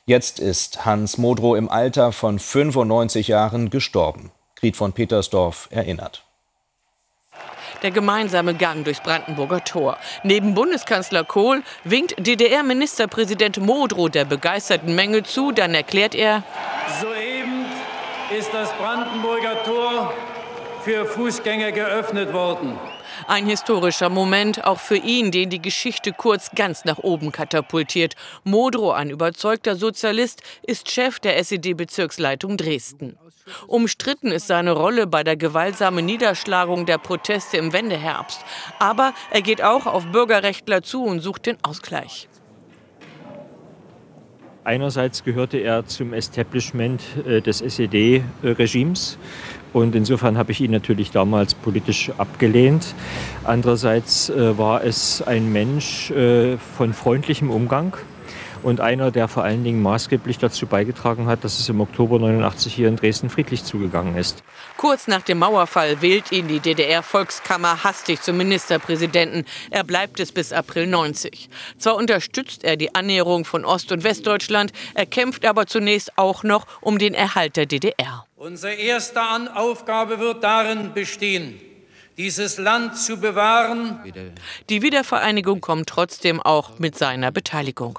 Jetzt 0.05 0.39
ist 0.39 0.85
Hans 0.85 1.17
Modrow 1.17 1.57
im 1.57 1.71
Alter 1.71 2.13
von 2.13 2.39
95 2.39 3.29
Jahren 3.29 3.71
gestorben. 3.71 4.33
Griet 4.55 4.77
von 4.77 4.93
Petersdorf 4.93 5.69
erinnert. 5.71 6.25
Der 7.83 7.91
gemeinsame 7.91 8.53
Gang 8.53 8.85
durchs 8.85 9.01
Brandenburger 9.01 9.65
Tor. 9.65 9.97
Neben 10.23 10.53
Bundeskanzler 10.53 11.25
Kohl 11.25 11.63
winkt 11.85 12.15
DDR-Ministerpräsident 12.19 13.57
Modrow 13.63 14.11
der 14.11 14.27
begeisterten 14.27 14.95
Menge 14.95 15.23
zu. 15.23 15.53
Dann 15.53 15.75
erklärt 15.75 16.15
er: 16.15 16.43
Soeben 17.01 17.65
ist 18.39 18.53
das 18.53 18.71
Brandenburger 18.75 19.65
Tor 19.65 20.13
für 20.83 21.05
Fußgänger 21.05 21.73
geöffnet 21.73 22.33
worden. 22.33 22.79
Ein 23.27 23.47
historischer 23.47 24.09
Moment 24.09 24.65
auch 24.65 24.79
für 24.79 24.97
ihn, 24.97 25.31
den 25.31 25.51
die 25.51 25.61
Geschichte 25.61 26.13
kurz 26.13 26.51
ganz 26.53 26.85
nach 26.85 26.99
oben 26.99 27.33
katapultiert. 27.33 28.15
Modrow, 28.45 28.95
ein 28.95 29.11
überzeugter 29.11 29.77
Sozialist, 29.77 30.43
ist 30.63 30.91
Chef 30.91 31.21
der 31.21 31.39
SED-Bezirksleitung 31.39 32.57
Dresden. 32.57 33.19
Umstritten 33.67 34.29
ist 34.29 34.47
seine 34.47 34.73
Rolle 34.73 35.07
bei 35.07 35.25
der 35.25 35.37
gewaltsamen 35.37 36.05
Niederschlagung 36.05 36.87
der 36.87 36.99
Proteste 36.99 37.57
im 37.57 37.73
Wendeherbst. 37.73 38.41
Aber 38.79 39.13
er 39.31 39.43
geht 39.43 39.63
auch 39.63 39.87
auf 39.87 40.07
Bürgerrechtler 40.07 40.83
zu 40.83 41.05
und 41.05 41.21
sucht 41.21 41.47
den 41.47 41.59
Ausgleich. 41.63 42.29
Einerseits 44.63 45.25
gehörte 45.25 45.59
er 45.59 45.87
zum 45.87 46.13
Establishment 46.13 47.03
äh, 47.27 47.41
des 47.41 47.63
SED-Regimes. 47.63 49.19
Und 49.73 49.95
insofern 49.95 50.37
habe 50.37 50.53
ich 50.53 50.61
ihn 50.61 50.71
natürlich 50.73 51.11
damals 51.11 51.55
politisch 51.55 52.11
abgelehnt. 52.19 52.95
Andererseits 53.45 54.31
äh, 54.31 54.59
war 54.59 54.85
es 54.85 55.23
ein 55.23 55.53
Mensch 55.53 56.11
äh, 56.11 56.57
von 56.57 56.93
freundlichem 56.93 57.51
Umgang 57.51 57.97
und 58.63 58.81
einer, 58.81 59.11
der 59.11 59.29
vor 59.29 59.45
allen 59.45 59.65
Dingen 59.65 59.83
maßgeblich 59.83 60.39
dazu 60.39 60.67
beigetragen 60.67 61.27
hat, 61.27 61.45
dass 61.45 61.59
es 61.59 61.69
im 61.69 61.81
Oktober 61.81 62.19
89 62.19 62.75
hier 62.75 62.89
in 62.89 62.97
Dresden 62.97 63.31
friedlich 63.31 63.65
zugegangen 63.65 64.17
ist. 64.17 64.43
Kurz 64.77 65.07
nach 65.07 65.23
dem 65.23 65.39
Mauerfall 65.39 66.03
wählt 66.03 66.33
ihn 66.33 66.49
die 66.49 66.61
DDR-Volkskammer 66.61 67.85
hastig 67.85 68.23
zum 68.23 68.37
Ministerpräsidenten. 68.37 69.45
Er 69.71 69.85
bleibt 69.85 70.21
es 70.21 70.33
bis 70.33 70.53
April 70.53 70.87
90. 70.87 71.49
Zwar 71.79 71.97
unterstützt 71.97 72.65
er 72.65 72.77
die 72.77 72.95
Annäherung 72.95 73.45
von 73.45 73.65
Ost- 73.65 73.93
und 73.93 74.05
Westdeutschland, 74.05 74.73
er 74.95 75.07
kämpft 75.07 75.45
aber 75.45 75.67
zunächst 75.67 76.17
auch 76.19 76.43
noch 76.43 76.67
um 76.81 76.99
den 76.99 77.15
Erhalt 77.15 77.57
der 77.57 77.67
DDR. 77.67 78.27
Unsere 78.37 78.75
erste 78.75 79.21
Aufgabe 79.55 80.19
wird 80.19 80.43
darin 80.43 80.93
bestehen, 80.95 81.61
dieses 82.21 82.59
Land 82.59 82.99
zu 82.99 83.17
bewahren. 83.17 83.99
Die 84.69 84.83
Wiedervereinigung 84.83 85.63
kommt 85.63 85.89
trotzdem 85.89 86.39
auch 86.39 86.79
mit 86.79 86.99
seiner 86.99 87.33
Beteiligung. 87.33 87.99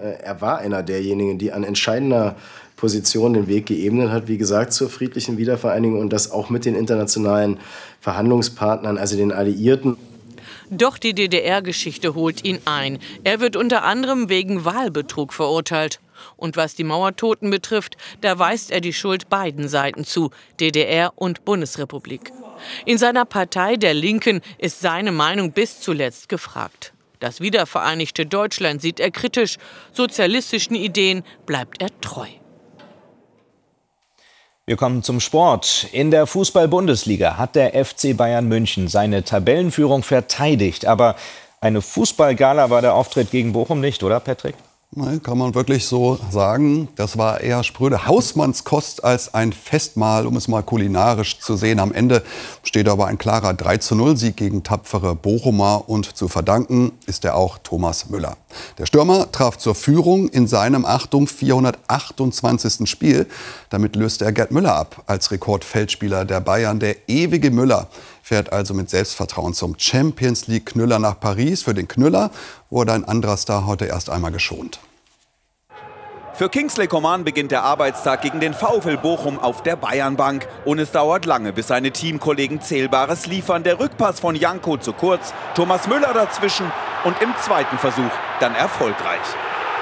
Äh, 0.00 0.22
er 0.22 0.40
war 0.40 0.58
einer 0.58 0.84
derjenigen, 0.84 1.38
die 1.38 1.50
an 1.50 1.64
entscheidender 1.64 2.36
Position 2.76 3.32
den 3.32 3.48
Weg 3.48 3.66
geebnet 3.66 4.10
hat, 4.10 4.28
wie 4.28 4.38
gesagt, 4.38 4.72
zur 4.72 4.88
friedlichen 4.90 5.38
Wiedervereinigung 5.38 5.98
und 5.98 6.12
das 6.12 6.30
auch 6.30 6.50
mit 6.50 6.64
den 6.64 6.76
internationalen 6.76 7.58
Verhandlungspartnern, 8.00 8.96
also 8.96 9.16
den 9.16 9.32
Alliierten. 9.32 9.96
Doch 10.70 10.98
die 10.98 11.14
DDR-Geschichte 11.14 12.14
holt 12.14 12.44
ihn 12.44 12.58
ein. 12.64 12.98
Er 13.24 13.40
wird 13.40 13.56
unter 13.56 13.82
anderem 13.82 14.28
wegen 14.28 14.64
Wahlbetrug 14.64 15.32
verurteilt. 15.32 15.98
Und 16.36 16.56
was 16.56 16.74
die 16.74 16.84
Mauertoten 16.84 17.50
betrifft, 17.50 17.96
da 18.20 18.38
weist 18.38 18.70
er 18.70 18.80
die 18.80 18.92
Schuld 18.92 19.28
beiden 19.28 19.68
Seiten 19.68 20.04
zu, 20.04 20.30
DDR 20.60 21.12
und 21.16 21.44
Bundesrepublik. 21.44 22.32
In 22.86 22.98
seiner 22.98 23.24
Partei 23.24 23.76
der 23.76 23.94
Linken 23.94 24.40
ist 24.58 24.80
seine 24.80 25.12
Meinung 25.12 25.52
bis 25.52 25.80
zuletzt 25.80 26.28
gefragt. 26.28 26.92
Das 27.20 27.40
wiedervereinigte 27.40 28.26
Deutschland 28.26 28.82
sieht 28.82 29.00
er 29.00 29.10
kritisch, 29.10 29.56
sozialistischen 29.92 30.76
Ideen 30.76 31.22
bleibt 31.46 31.80
er 31.80 31.88
treu. 32.00 32.26
Wir 34.66 34.76
kommen 34.76 35.02
zum 35.02 35.20
Sport. 35.20 35.88
In 35.92 36.10
der 36.10 36.26
Fußball-Bundesliga 36.26 37.36
hat 37.36 37.54
der 37.54 37.84
FC 37.84 38.16
Bayern 38.16 38.48
München 38.48 38.88
seine 38.88 39.22
Tabellenführung 39.22 40.02
verteidigt. 40.02 40.86
Aber 40.86 41.16
eine 41.60 41.82
Fußballgala 41.82 42.70
war 42.70 42.80
der 42.80 42.94
Auftritt 42.94 43.30
gegen 43.30 43.52
Bochum 43.52 43.80
nicht, 43.80 44.02
oder 44.02 44.20
Patrick? 44.20 44.54
Kann 45.24 45.38
man 45.38 45.56
wirklich 45.56 45.86
so 45.86 46.20
sagen. 46.30 46.88
Das 46.94 47.18
war 47.18 47.40
eher 47.40 47.64
spröde 47.64 48.06
Hausmannskost 48.06 49.02
als 49.02 49.34
ein 49.34 49.52
Festmahl, 49.52 50.24
um 50.24 50.36
es 50.36 50.46
mal 50.46 50.62
kulinarisch 50.62 51.40
zu 51.40 51.56
sehen. 51.56 51.80
Am 51.80 51.92
Ende 51.92 52.22
steht 52.62 52.88
aber 52.88 53.08
ein 53.08 53.18
klarer 53.18 53.54
3 53.54 53.78
zu 53.78 53.96
0 53.96 54.16
Sieg 54.16 54.36
gegen 54.36 54.62
tapfere 54.62 55.16
Bochumer 55.16 55.88
und 55.88 56.16
zu 56.16 56.28
verdanken 56.28 56.92
ist 57.06 57.24
er 57.24 57.34
auch 57.34 57.58
Thomas 57.58 58.08
Müller. 58.08 58.36
Der 58.78 58.86
Stürmer 58.86 59.32
traf 59.32 59.58
zur 59.58 59.74
Führung 59.74 60.28
in 60.28 60.46
seinem, 60.46 60.84
Achtung, 60.84 61.26
428. 61.26 62.88
Spiel. 62.88 63.26
Damit 63.70 63.96
löste 63.96 64.24
er 64.24 64.32
Gerd 64.32 64.52
Müller 64.52 64.76
ab 64.76 65.02
als 65.06 65.32
Rekordfeldspieler 65.32 66.24
der 66.24 66.40
Bayern. 66.40 66.78
Der 66.78 67.08
ewige 67.08 67.50
Müller 67.50 67.88
fährt 68.24 68.54
also 68.54 68.72
mit 68.72 68.88
Selbstvertrauen 68.88 69.52
zum 69.52 69.78
Champions 69.78 70.46
League 70.46 70.64
Knüller 70.64 70.98
nach 70.98 71.20
Paris. 71.20 71.62
Für 71.62 71.74
den 71.74 71.86
Knüller 71.86 72.30
wurde 72.70 72.94
ein 72.94 73.04
anderer 73.04 73.36
Star 73.36 73.66
heute 73.66 73.84
erst 73.84 74.08
einmal 74.08 74.32
geschont. 74.32 74.80
Für 76.32 76.48
Kingsley 76.48 76.86
Coman 76.88 77.22
beginnt 77.22 77.52
der 77.52 77.62
Arbeitstag 77.64 78.22
gegen 78.22 78.40
den 78.40 78.54
VfL 78.54 78.96
Bochum 78.96 79.38
auf 79.38 79.62
der 79.62 79.76
Bayernbank. 79.76 80.48
Und 80.64 80.78
es 80.78 80.90
dauert 80.90 81.26
lange, 81.26 81.52
bis 81.52 81.68
seine 81.68 81.90
Teamkollegen 81.90 82.62
Zählbares 82.62 83.26
liefern. 83.26 83.62
Der 83.62 83.78
Rückpass 83.78 84.20
von 84.20 84.34
Janko 84.34 84.78
zu 84.78 84.94
kurz, 84.94 85.34
Thomas 85.54 85.86
Müller 85.86 86.14
dazwischen 86.14 86.72
und 87.04 87.20
im 87.20 87.32
zweiten 87.42 87.76
Versuch 87.76 88.10
dann 88.40 88.54
erfolgreich. 88.54 89.20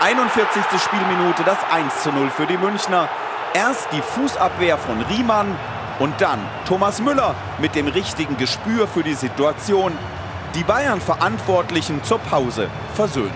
41. 0.00 0.62
Spielminute, 0.80 1.44
das 1.44 1.58
1 1.70 2.02
zu 2.02 2.11
0 2.11 2.28
für 2.30 2.46
die 2.46 2.58
Münchner. 2.58 3.08
Erst 3.54 3.87
die 3.92 4.02
Fußabwehr 4.02 4.78
von 4.78 5.00
Riemann, 5.02 5.56
und 6.02 6.21
dann 6.21 6.40
Thomas 6.64 7.00
Müller 7.00 7.37
mit 7.59 7.76
dem 7.76 7.87
richtigen 7.87 8.37
Gespür 8.37 8.88
für 8.88 9.04
die 9.04 9.14
Situation. 9.14 9.97
Die 10.56 10.64
Bayern-Verantwortlichen 10.64 12.02
zur 12.02 12.18
Pause 12.18 12.68
versöhnt. 12.94 13.30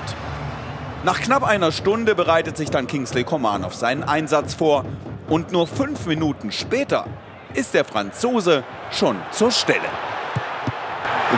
Nach 1.05 1.21
knapp 1.21 1.45
einer 1.45 1.71
Stunde 1.71 2.17
bereitet 2.17 2.57
sich 2.57 2.69
dann 2.69 2.89
Kingsley 2.89 3.23
Coman 3.23 3.63
auf 3.63 3.77
seinen 3.77 4.03
Einsatz 4.03 4.55
vor. 4.55 4.85
Und 5.29 5.53
nur 5.53 5.69
fünf 5.69 6.07
Minuten 6.07 6.51
später 6.51 7.07
ist 7.55 7.73
der 7.73 7.85
Franzose 7.85 8.65
schon 8.91 9.17
zur 9.31 9.53
Stelle. 9.53 9.89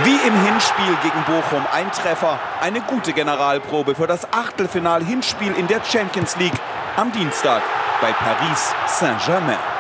Wie 0.05 0.17
im 0.27 0.47
Hinspiel 0.47 0.97
gegen 1.03 1.25
Bochum 1.27 1.63
ein 1.75 1.93
Treffer, 1.93 2.39
eine 2.63 2.81
gute 2.81 3.13
Generalprobe 3.13 3.95
für 3.95 4.07
das 4.07 4.33
Achtelfinal-Hinspiel 4.33 5.53
in 5.59 5.67
der 5.67 5.85
Champions 5.85 6.39
League 6.39 6.59
am 6.97 7.13
Dienstag 7.13 7.61
bei 8.01 8.13
Paris 8.13 8.73
Saint-Germain. 8.87 9.78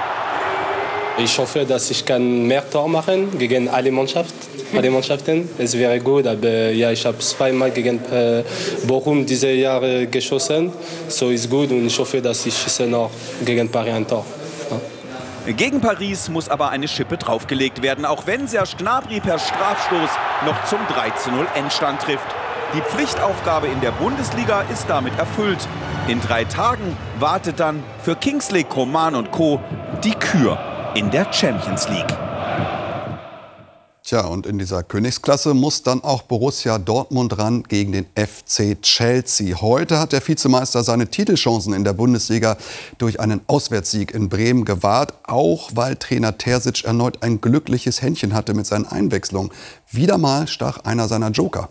Ich 1.19 1.37
hoffe, 1.37 1.65
dass 1.65 1.91
ich 1.91 2.05
kann 2.05 2.47
mehr 2.47 2.69
Tor 2.71 2.89
machen 2.89 3.37
gegen 3.37 3.69
alle 3.69 3.91
Mannschaften. 3.91 4.39
Alle 4.77 4.89
Mannschaften. 4.89 5.49
Es 5.59 5.77
wäre 5.77 5.99
gut, 5.99 6.29
aber 6.29 6.71
ja, 6.71 6.93
ich 6.93 7.05
habe 7.05 7.19
zweimal 7.19 7.73
gegen 7.73 8.01
äh, 8.13 8.45
Bochum 8.87 9.27
diese 9.27 9.51
Jahre 9.51 10.07
geschossen. 10.07 10.73
So 11.09 11.31
ist 11.31 11.51
gut 11.51 11.73
und 11.73 11.87
ich 11.87 11.99
hoffe, 11.99 12.23
dass 12.23 12.47
ich 12.47 12.57
schieße 12.57 12.87
noch 12.87 13.11
gegen 13.45 13.69
Paris 13.69 13.95
ein 13.95 14.07
Tor. 14.07 14.25
Ja. 14.71 15.53
Gegen 15.55 15.81
Paris 15.81 16.29
muss 16.29 16.49
aber 16.49 16.69
eine 16.71 16.87
Schippe 16.87 17.17
draufgelegt 17.17 17.83
werden, 17.83 18.05
auch 18.05 18.27
wenn 18.27 18.47
Serge 18.47 18.77
Gnabry 18.79 19.19
per 19.19 19.41
Strafstoß 19.41 20.11
noch 20.47 20.65
zum 20.67 20.79
3:0 20.87 21.47
Endstand 21.57 22.01
trifft. 22.01 22.27
Die 22.75 22.81
Pflichtaufgabe 22.81 23.67
in 23.67 23.81
der 23.81 23.93
Bundesliga 23.93 24.63
ist 24.73 24.85
damit 24.89 25.19
erfüllt. 25.19 25.67
In 26.07 26.21
drei 26.21 26.45
Tagen 26.45 26.97
wartet 27.19 27.59
dann 27.59 27.83
für 28.05 28.15
Kingsley, 28.15 28.63
Coman 28.63 29.17
und 29.17 29.33
Co. 29.33 29.59
die 30.05 30.13
Kür 30.13 30.68
in 30.95 31.11
der 31.11 31.33
Champions 31.33 31.89
League. 31.89 32.17
Tja, 34.09 34.23
und 34.23 34.47
in 34.47 34.59
dieser 34.59 34.83
Königsklasse 34.83 35.53
muss 35.53 35.83
dann 35.83 36.03
auch 36.03 36.23
Borussia 36.23 36.79
Dortmund 36.79 37.37
ran 37.37 37.63
gegen 37.65 37.93
den 37.93 38.07
FC 38.15 38.81
Chelsea. 38.81 39.61
Heute 39.61 40.01
hat 40.01 40.13
der 40.13 40.27
Vizemeister 40.27 40.83
seine 40.83 41.09
Titelchancen 41.09 41.75
in 41.75 41.85
der 41.85 41.93
Bundesliga 41.93 42.57
durch 42.97 43.21
einen 43.21 43.43
Auswärtssieg 43.49 44.15
in 44.15 44.31
Bremen 44.31 44.65
gewahrt, 44.65 45.13
auch 45.25 45.73
weil 45.75 45.97
Trainer 45.97 46.39
Terzic 46.39 46.85
erneut 46.85 47.23
ein 47.23 47.43
glückliches 47.43 48.01
Händchen 48.01 48.33
hatte 48.33 48.55
mit 48.55 48.65
seinen 48.65 48.87
Einwechslungen. 48.87 49.53
Wieder 49.91 50.17
mal 50.17 50.49
stach 50.49 50.79
einer 50.85 51.07
seiner 51.07 51.31
Joker. 51.31 51.69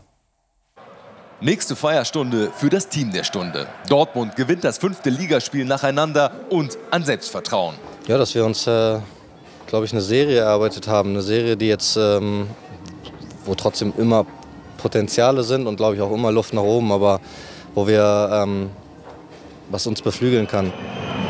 Nächste 1.40 1.76
Feierstunde 1.76 2.52
für 2.58 2.68
das 2.68 2.90
Team 2.90 3.12
der 3.12 3.24
Stunde. 3.24 3.68
Dortmund 3.88 4.36
gewinnt 4.36 4.64
das 4.64 4.80
fünfte 4.80 5.12
Ligaspiel 5.12 5.66
nacheinander 5.66 6.32
und 6.50 6.80
an 6.90 7.06
Selbstvertrauen. 7.06 7.76
Ja, 8.08 8.18
dass 8.18 8.34
wir 8.34 8.44
uns, 8.44 8.66
äh, 8.66 8.98
glaube 9.68 9.86
ich, 9.86 9.92
eine 9.92 10.02
Serie 10.02 10.40
erarbeitet 10.40 10.88
haben. 10.88 11.12
Eine 11.12 11.22
Serie, 11.22 11.56
die 11.56 11.68
jetzt, 11.68 11.96
ähm, 11.96 12.48
wo 13.46 13.54
trotzdem 13.54 13.94
immer 14.00 14.26
Potenziale 14.80 15.44
sind 15.44 15.68
und, 15.68 15.76
glaube 15.76 15.96
ich, 15.96 16.02
auch 16.02 16.12
immer 16.12 16.32
Luft 16.32 16.56
nach 16.56 16.64
oben, 16.64 16.92
aber 16.92 17.22
wo 17.76 17.86
wir, 17.86 18.30
ähm, 18.34 18.72
was 19.70 19.86
uns 19.86 20.02
beflügeln 20.02 20.48
kann. 20.48 20.74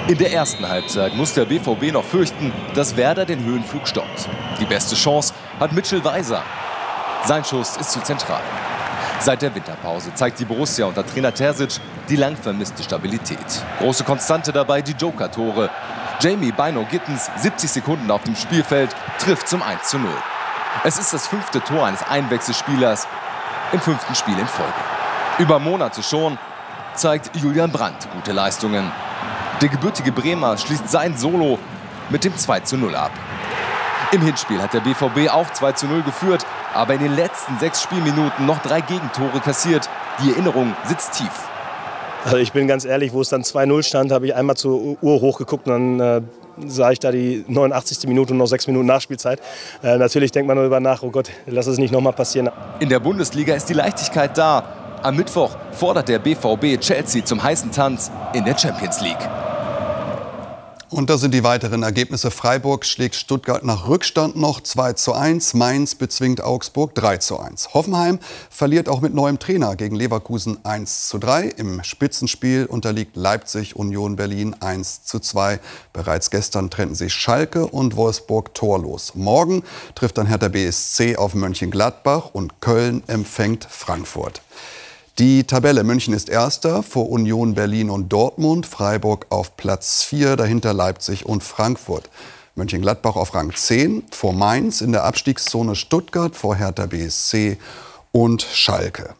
In 0.08 0.18
der 0.18 0.32
ersten 0.32 0.66
Halbzeit 0.70 1.16
muss 1.16 1.34
der 1.34 1.44
BVB 1.44 1.92
noch 1.92 2.06
fürchten, 2.06 2.54
dass 2.76 2.96
Werder 2.96 3.26
den 3.26 3.44
Höhenflug 3.44 3.86
stoppt. 3.86 4.30
Die 4.58 4.66
beste 4.66 4.96
Chance 4.96 5.34
hat 5.60 5.74
Mitchell 5.74 6.02
Weiser. 6.06 6.44
Sein 7.26 7.44
Schuss 7.44 7.76
ist 7.76 7.92
zu 7.92 8.02
zentral. 8.02 8.42
Seit 9.20 9.42
der 9.42 9.54
Winterpause 9.54 10.14
zeigt 10.14 10.40
die 10.40 10.46
Borussia 10.46 10.86
unter 10.86 11.06
Trainer 11.06 11.34
Terzic 11.34 11.80
die 12.08 12.16
lang 12.16 12.38
vermisste 12.38 12.84
Stabilität. 12.84 13.38
Große 13.80 14.04
Konstante 14.04 14.54
dabei 14.54 14.82
die 14.82 14.94
Joker-Tore. 14.94 15.70
Jamie 16.20 16.52
Bino 16.52 16.86
Gittens, 16.90 17.30
70 17.38 17.70
Sekunden 17.70 18.10
auf 18.12 18.24
dem 18.24 18.36
Spielfeld, 18.36 18.96
trifft 19.20 19.48
zum 19.48 19.62
1 19.62 19.90
zu 19.90 20.00
0. 20.00 20.10
Es 20.84 20.98
ist 20.98 21.14
das 21.14 21.28
fünfte 21.28 21.62
Tor 21.62 21.86
eines 21.86 22.04
Einwechselspielers 22.04 23.08
im 23.72 23.80
fünften 23.80 24.16
Spiel 24.16 24.38
in 24.38 24.48
Folge. 24.48 24.74
Über 25.40 25.60
Monate 25.60 26.04
schon 26.04 26.38
zeigt 26.94 27.36
Julian 27.36 27.72
Brandt 27.72 28.08
gute 28.14 28.32
Leistungen. 28.32 28.92
Der 29.62 29.70
gebürtige 29.70 30.12
Bremer 30.12 30.58
schließt 30.58 30.90
sein 30.90 31.18
Solo 31.18 31.60
mit 32.10 32.24
dem 32.24 32.38
2 32.38 32.60
zu 32.62 32.78
0 32.78 32.96
ab. 32.96 33.12
Im 34.14 34.22
Hinspiel 34.22 34.62
hat 34.62 34.74
der 34.74 34.80
BVB 34.80 35.30
auch 35.30 35.52
2 35.52 35.74
zu 35.74 35.86
0 35.86 36.02
geführt, 36.04 36.46
aber 36.74 36.94
in 36.94 37.02
den 37.02 37.14
letzten 37.14 37.60
sechs 37.60 37.82
Spielminuten 37.82 38.46
noch 38.46 38.60
drei 38.60 38.80
Gegentore 38.80 39.42
kassiert. 39.42 39.90
Die 40.24 40.32
Erinnerung 40.32 40.74
sitzt 40.86 41.18
tief. 41.18 41.50
Also 42.24 42.38
ich 42.38 42.54
bin 42.54 42.70
ganz 42.70 42.86
ehrlich, 42.86 43.12
wo 43.12 43.20
es 43.20 43.28
dann 43.28 43.42
2-0 43.44 43.84
stand, 43.84 44.14
habe 44.14 44.28
ich 44.28 44.34
einmal 44.34 44.56
zur 44.56 44.98
Uhr 45.02 45.22
hochgeguckt 45.22 45.68
und 45.68 45.98
dann 45.98 46.00
äh, 46.00 46.22
sah 46.70 46.92
ich 46.92 47.00
da 47.00 47.12
die 47.12 47.44
89. 47.50 48.08
Minute 48.08 48.32
und 48.32 48.38
noch 48.38 48.48
sechs 48.48 48.66
Minuten 48.68 48.86
Nachspielzeit. 48.86 49.42
Äh, 49.84 49.98
natürlich 49.98 50.32
denkt 50.32 50.48
man 50.48 50.56
darüber 50.56 50.80
nach, 50.80 51.04
oh 51.04 51.10
Gott, 51.10 51.30
lass 51.46 51.68
es 51.68 51.78
nicht 51.78 51.92
nochmal 51.92 52.14
passieren. 52.14 52.50
In 52.80 52.88
der 52.88 53.02
Bundesliga 53.02 53.56
ist 53.56 53.68
die 53.68 53.74
Leichtigkeit 53.74 54.38
da. 54.38 54.64
Am 55.04 55.18
Mittwoch 55.18 55.52
fordert 55.74 56.08
der 56.08 56.20
BVB 56.20 56.80
Chelsea 56.80 57.26
zum 57.26 57.44
heißen 57.44 57.72
Tanz 57.72 58.10
in 58.34 58.46
der 58.46 58.58
Champions 58.58 59.02
League. 59.02 59.47
Und 60.89 61.10
da 61.10 61.17
sind 61.17 61.34
die 61.34 61.44
weiteren 61.44 61.84
Ergebnisse. 61.84 62.32
Freiburg 62.32 62.86
schlägt 62.86 63.15
Stuttgart 63.15 63.62
nach 63.65 63.89
Rückstand 63.89 64.38
noch 64.38 64.62
2 64.62 64.94
zu 64.94 65.12
1. 65.12 65.53
Mainz 65.53 65.96
bezwingt 65.96 66.41
Augsburg 66.41 66.96
3 66.96 67.17
zu 67.17 67.38
1. 67.38 67.74
Hoffenheim 67.74 68.20
verliert 68.50 68.88
auch 68.88 69.01
mit 69.01 69.13
neuem 69.13 69.38
Trainer 69.38 69.75
gegen 69.75 69.98
Leverkusen 69.98 70.63
1 70.63 71.10
zu 71.10 71.17
3. 71.17 71.50
Im 71.58 71.84
Spitzenspiel 71.84 72.67
unterliegt 72.67 73.17
Leipzig 73.17 73.75
Union 73.75 74.15
Berlin 74.15 74.56
1 74.62 75.03
zu 75.03 75.20
2. 75.20 75.60
Bereits 75.91 76.29
gestern 76.29 76.70
trennten 76.70 76.96
sich 76.96 77.12
Schalke 77.12 77.67
und 77.67 77.98
Wolfsburg 77.98 78.53
torlos. 78.53 79.13
Morgen 79.13 79.63
trifft 79.94 80.17
dann 80.17 80.27
Hertha 80.27 80.48
BSC 80.48 81.17
auf 81.17 81.34
Mönchengladbach 81.34 82.29
und 82.32 82.62
Köln 82.62 83.03
empfängt 83.08 83.67
Frankfurt. 83.70 84.41
Die 85.20 85.46
Tabelle 85.46 85.84
München 85.84 86.14
ist 86.14 86.30
erster 86.30 86.84
vor 86.84 87.10
Union 87.10 87.56
Berlin 87.56 87.90
und 87.90 88.10
Dortmund, 88.10 88.68
Freiburg 88.68 89.26
auf 89.30 89.58
Platz 89.58 90.04
4, 90.04 90.36
dahinter 90.36 90.76
Leipzig 90.76 91.26
und 91.26 91.44
Frankfurt. 91.44 92.12
Mönchengladbach 92.54 93.16
auf 93.16 93.34
Rang 93.34 93.52
10, 93.52 94.04
vor 94.12 94.34
Mainz 94.34 94.82
in 94.82 94.92
der 94.92 95.06
Abstiegszone 95.06 95.76
Stuttgart, 95.76 96.36
vor 96.36 96.56
Hertha 96.56 96.86
BSC 96.86 97.58
und 98.12 98.44
Schalke. 98.44 99.16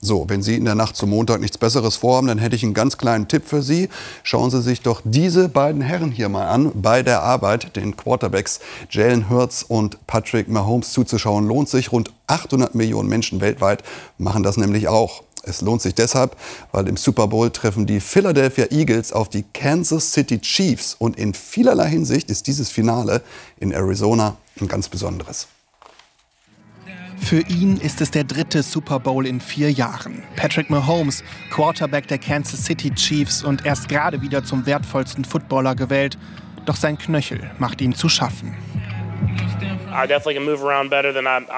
So, 0.00 0.24
wenn 0.28 0.40
Sie 0.40 0.54
in 0.54 0.64
der 0.64 0.76
Nacht 0.76 0.94
zum 0.94 1.10
Montag 1.10 1.40
nichts 1.40 1.58
Besseres 1.58 1.96
vorhaben, 1.96 2.28
dann 2.28 2.38
hätte 2.38 2.54
ich 2.54 2.62
einen 2.62 2.72
ganz 2.72 2.96
kleinen 2.96 3.26
Tipp 3.26 3.42
für 3.44 3.60
Sie. 3.60 3.88
Schauen 4.22 4.50
Sie 4.50 4.62
sich 4.62 4.82
doch 4.82 5.02
diese 5.04 5.48
beiden 5.48 5.82
Herren 5.82 6.12
hier 6.12 6.28
mal 6.28 6.46
an 6.46 6.70
bei 6.74 7.02
der 7.02 7.22
Arbeit, 7.22 7.74
den 7.74 7.96
Quarterbacks 7.96 8.60
Jalen 8.88 9.28
Hurts 9.28 9.64
und 9.64 10.06
Patrick 10.06 10.48
Mahomes 10.48 10.92
zuzuschauen. 10.92 11.46
Lohnt 11.46 11.68
sich. 11.68 11.90
Rund 11.90 12.12
800 12.28 12.74
Millionen 12.76 13.08
Menschen 13.08 13.40
weltweit 13.40 13.82
machen 14.16 14.44
das 14.44 14.56
nämlich 14.56 14.86
auch. 14.86 15.24
Es 15.44 15.60
lohnt 15.60 15.82
sich 15.82 15.94
deshalb, 15.94 16.36
weil 16.72 16.88
im 16.88 16.96
Super 16.96 17.26
Bowl 17.28 17.50
treffen 17.50 17.86
die 17.86 18.00
Philadelphia 18.00 18.66
Eagles 18.70 19.12
auf 19.12 19.28
die 19.28 19.44
Kansas 19.54 20.12
City 20.12 20.38
Chiefs. 20.40 20.94
Und 20.98 21.16
in 21.16 21.34
vielerlei 21.34 21.88
Hinsicht 21.88 22.30
ist 22.30 22.46
dieses 22.46 22.70
Finale 22.70 23.22
in 23.58 23.72
Arizona 23.72 24.36
ein 24.60 24.68
ganz 24.68 24.88
besonderes. 24.88 25.48
Für 27.20 27.40
ihn 27.42 27.76
ist 27.76 28.00
es 28.00 28.10
der 28.10 28.24
dritte 28.24 28.62
Super 28.62 28.98
Bowl 28.98 29.26
in 29.26 29.40
vier 29.40 29.70
Jahren. 29.70 30.22
Patrick 30.36 30.68
Mahomes, 30.68 31.22
Quarterback 31.50 32.08
der 32.08 32.18
Kansas 32.18 32.64
City 32.64 32.90
Chiefs 32.90 33.44
und 33.44 33.64
erst 33.64 33.88
gerade 33.88 34.20
wieder 34.22 34.42
zum 34.42 34.66
wertvollsten 34.66 35.24
Footballer 35.24 35.74
gewählt. 35.74 36.18
Doch 36.64 36.76
sein 36.76 36.98
Knöchel 36.98 37.50
macht 37.58 37.80
ihm 37.80 37.94
zu 37.94 38.08
schaffen. 38.08 38.56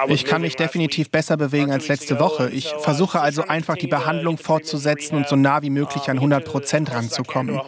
Ich 0.09 0.25
kann 0.25 0.43
mich 0.43 0.57
definitiv 0.57 1.11
besser 1.11 1.37
bewegen 1.37 1.71
als 1.71 1.89
letzte 1.89 2.19
Woche. 2.19 2.51
Ich 2.51 2.75
versuche 2.81 3.21
also 3.21 3.43
einfach 3.43 3.77
die 3.77 3.87
Behandlung 3.87 4.39
fortzusetzen 4.39 5.17
und 5.17 5.29
so 5.29 5.37
nah 5.37 5.63
wie 5.63 5.71
möglich 5.71 6.09
an 6.09 6.17
100 6.17 6.45
Prozent 6.45 6.93
ranzukommen. 6.93 7.61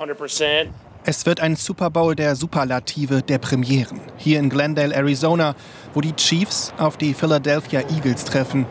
Es 1.06 1.26
wird 1.26 1.40
ein 1.40 1.54
Super 1.56 1.90
Bowl 1.90 2.14
der 2.16 2.34
Superlative 2.34 3.20
der 3.20 3.38
Premieren. 3.38 4.00
Hier 4.16 4.38
in 4.38 4.48
Glendale, 4.48 4.94
Arizona, 4.94 5.54
wo 5.92 6.00
die 6.00 6.14
Chiefs 6.14 6.72
auf 6.78 6.96
die 6.96 7.12
Philadelphia 7.12 7.80
Eagles 7.90 8.24
treffen. 8.24 8.64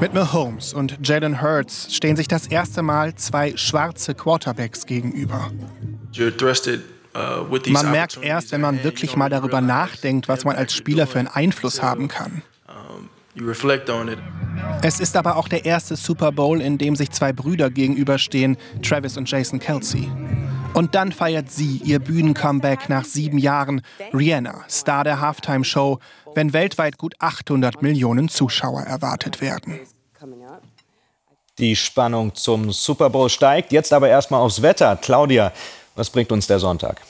Mit 0.00 0.12
Mahomes 0.12 0.74
und 0.74 0.98
Jalen 1.02 1.40
Hurts 1.40 1.94
stehen 1.94 2.16
sich 2.16 2.26
das 2.28 2.48
erste 2.48 2.82
Mal 2.82 3.14
zwei 3.14 3.56
schwarze 3.56 4.14
Quarterbacks 4.14 4.86
gegenüber. 4.86 5.50
Man 7.68 7.90
merkt 7.90 8.18
erst, 8.22 8.52
wenn 8.52 8.60
man 8.60 8.82
wirklich 8.84 9.16
mal 9.16 9.28
darüber 9.28 9.60
nachdenkt, 9.60 10.28
was 10.28 10.44
man 10.44 10.56
als 10.56 10.74
Spieler 10.74 11.06
für 11.06 11.18
einen 11.18 11.28
Einfluss 11.28 11.82
haben 11.82 12.08
kann. 12.08 12.42
Es 14.82 15.00
ist 15.00 15.16
aber 15.16 15.36
auch 15.36 15.48
der 15.48 15.64
erste 15.64 15.96
Super 15.96 16.32
Bowl, 16.32 16.60
in 16.60 16.78
dem 16.78 16.96
sich 16.96 17.10
zwei 17.10 17.32
Brüder 17.32 17.70
gegenüberstehen, 17.70 18.56
Travis 18.82 19.16
und 19.16 19.30
Jason 19.30 19.60
Kelsey. 19.60 20.10
Und 20.74 20.94
dann 20.94 21.12
feiert 21.12 21.50
sie 21.50 21.80
ihr 21.84 21.98
Bühnencomeback 21.98 22.88
nach 22.88 23.04
sieben 23.04 23.38
Jahren. 23.38 23.82
Rihanna, 24.12 24.64
Star 24.68 25.04
der 25.04 25.20
Halftime-Show, 25.20 25.98
wenn 26.34 26.52
weltweit 26.52 26.98
gut 26.98 27.14
800 27.18 27.82
Millionen 27.82 28.28
Zuschauer 28.28 28.82
erwartet 28.82 29.40
werden. 29.40 29.80
Die 31.58 31.74
Spannung 31.74 32.34
zum 32.34 32.70
Super 32.70 33.10
Bowl 33.10 33.28
steigt. 33.28 33.72
Jetzt 33.72 33.92
aber 33.92 34.08
erstmal 34.08 34.40
aufs 34.40 34.62
Wetter. 34.62 34.96
Claudia, 34.96 35.52
was 35.98 36.10
bringt 36.10 36.32
uns 36.32 36.46
der 36.46 36.58
Sonntag? 36.60 37.00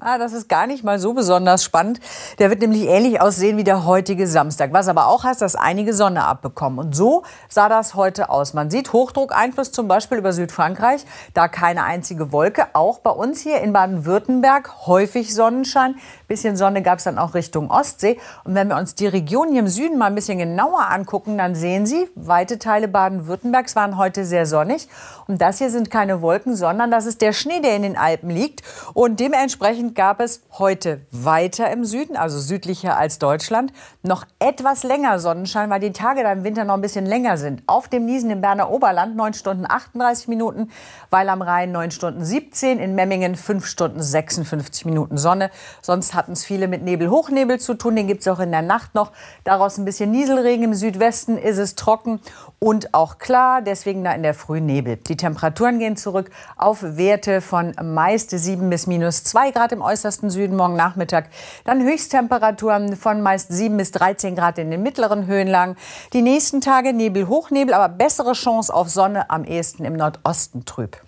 Ah, 0.00 0.18
das 0.18 0.32
ist 0.32 0.48
gar 0.48 0.66
nicht 0.66 0.82
mal 0.82 0.98
so 0.98 1.12
besonders 1.12 1.62
spannend. 1.62 2.00
Der 2.40 2.50
wird 2.50 2.60
nämlich 2.60 2.88
ähnlich 2.88 3.20
aussehen 3.20 3.56
wie 3.56 3.62
der 3.62 3.84
heutige 3.84 4.26
Samstag. 4.26 4.72
Was 4.72 4.88
aber 4.88 5.06
auch 5.06 5.22
heißt, 5.22 5.40
dass 5.40 5.54
einige 5.54 5.94
Sonne 5.94 6.24
abbekommen. 6.24 6.80
Und 6.80 6.96
so 6.96 7.22
sah 7.48 7.68
das 7.68 7.94
heute 7.94 8.28
aus. 8.28 8.52
Man 8.52 8.68
sieht 8.68 8.92
Hochdruckeinfluss 8.92 9.70
zum 9.70 9.86
Beispiel 9.86 10.18
über 10.18 10.32
Südfrankreich. 10.32 11.04
Da 11.34 11.46
keine 11.46 11.84
einzige 11.84 12.32
Wolke. 12.32 12.66
Auch 12.72 12.98
bei 12.98 13.10
uns 13.10 13.42
hier 13.42 13.60
in 13.60 13.72
Baden-Württemberg 13.72 14.86
häufig 14.86 15.32
Sonnenschein. 15.34 15.94
Bisschen 16.32 16.56
Sonne 16.56 16.80
gab 16.80 16.96
es 16.96 17.04
dann 17.04 17.18
auch 17.18 17.34
Richtung 17.34 17.70
Ostsee. 17.70 18.18
Und 18.44 18.54
wenn 18.54 18.68
wir 18.68 18.78
uns 18.78 18.94
die 18.94 19.06
Region 19.06 19.50
hier 19.50 19.60
im 19.60 19.68
Süden 19.68 19.98
mal 19.98 20.06
ein 20.06 20.14
bisschen 20.14 20.38
genauer 20.38 20.90
angucken, 20.90 21.36
dann 21.36 21.54
sehen 21.54 21.84
Sie, 21.84 22.08
weite 22.14 22.58
Teile 22.58 22.88
Baden-Württembergs 22.88 23.76
waren 23.76 23.98
heute 23.98 24.24
sehr 24.24 24.46
sonnig. 24.46 24.88
Und 25.28 25.42
das 25.42 25.58
hier 25.58 25.68
sind 25.68 25.90
keine 25.90 26.22
Wolken, 26.22 26.56
sondern 26.56 26.90
das 26.90 27.04
ist 27.04 27.20
der 27.20 27.34
Schnee, 27.34 27.60
der 27.60 27.76
in 27.76 27.82
den 27.82 27.98
Alpen 27.98 28.30
liegt. 28.30 28.62
Und 28.94 29.20
dementsprechend 29.20 29.94
gab 29.94 30.22
es 30.22 30.40
heute 30.52 31.02
weiter 31.10 31.70
im 31.70 31.84
Süden, 31.84 32.16
also 32.16 32.38
südlicher 32.38 32.96
als 32.96 33.18
Deutschland, 33.18 33.70
noch 34.02 34.24
etwas 34.38 34.82
länger 34.84 35.18
Sonnenschein, 35.18 35.68
weil 35.68 35.80
die 35.80 35.92
Tage 35.92 36.22
da 36.22 36.32
im 36.32 36.44
Winter 36.44 36.64
noch 36.64 36.76
ein 36.76 36.80
bisschen 36.80 37.04
länger 37.04 37.36
sind. 37.36 37.62
Auf 37.66 37.88
dem 37.88 38.06
Niesen 38.06 38.30
im 38.30 38.40
Berner 38.40 38.70
Oberland 38.70 39.16
9 39.16 39.34
Stunden 39.34 39.66
38 39.68 40.28
Minuten, 40.28 40.70
weil 41.10 41.28
am 41.28 41.42
Rhein 41.42 41.72
9 41.72 41.90
Stunden 41.90 42.24
17, 42.24 42.78
in 42.78 42.94
Memmingen 42.94 43.36
5 43.36 43.66
Stunden 43.66 44.02
56 44.02 44.86
Minuten 44.86 45.18
Sonne. 45.18 45.50
Sonst 45.82 46.14
hatten 46.22 46.32
es 46.32 46.44
viele 46.44 46.68
mit 46.68 46.84
Nebel-Hochnebel 46.84 47.58
zu 47.58 47.74
tun, 47.74 47.96
den 47.96 48.06
gibt 48.06 48.20
es 48.20 48.28
auch 48.28 48.38
in 48.38 48.52
der 48.52 48.62
Nacht 48.62 48.94
noch. 48.94 49.10
Daraus 49.42 49.76
ein 49.76 49.84
bisschen 49.84 50.12
Nieselregen, 50.12 50.66
im 50.66 50.74
Südwesten 50.74 51.36
ist 51.36 51.58
es 51.58 51.74
trocken 51.74 52.20
und 52.60 52.94
auch 52.94 53.18
klar, 53.18 53.60
deswegen 53.60 54.04
da 54.04 54.12
in 54.12 54.22
der 54.22 54.34
Früh 54.34 54.60
Nebel. 54.60 54.98
Die 54.98 55.16
Temperaturen 55.16 55.80
gehen 55.80 55.96
zurück 55.96 56.30
auf 56.56 56.78
Werte 56.82 57.40
von 57.40 57.74
meist 57.82 58.30
7 58.30 58.70
bis 58.70 58.86
minus 58.86 59.24
2 59.24 59.50
Grad 59.50 59.72
im 59.72 59.82
äußersten 59.82 60.30
Süden 60.30 60.56
morgen 60.56 60.76
Nachmittag. 60.76 61.28
Dann 61.64 61.82
Höchsttemperaturen 61.82 62.94
von 62.94 63.20
meist 63.20 63.52
7 63.52 63.76
bis 63.76 63.90
13 63.90 64.36
Grad 64.36 64.58
in 64.58 64.70
den 64.70 64.84
mittleren 64.84 65.26
Höhenlagen. 65.26 65.76
Die 66.12 66.22
nächsten 66.22 66.60
Tage 66.60 66.92
Nebel, 66.92 67.26
Hochnebel, 67.26 67.74
aber 67.74 67.88
bessere 67.88 68.34
Chance 68.34 68.72
auf 68.72 68.88
Sonne 68.88 69.28
am 69.28 69.42
ehesten 69.42 69.84
im 69.84 69.94
Nordosten 69.94 70.64
trüb. 70.64 70.98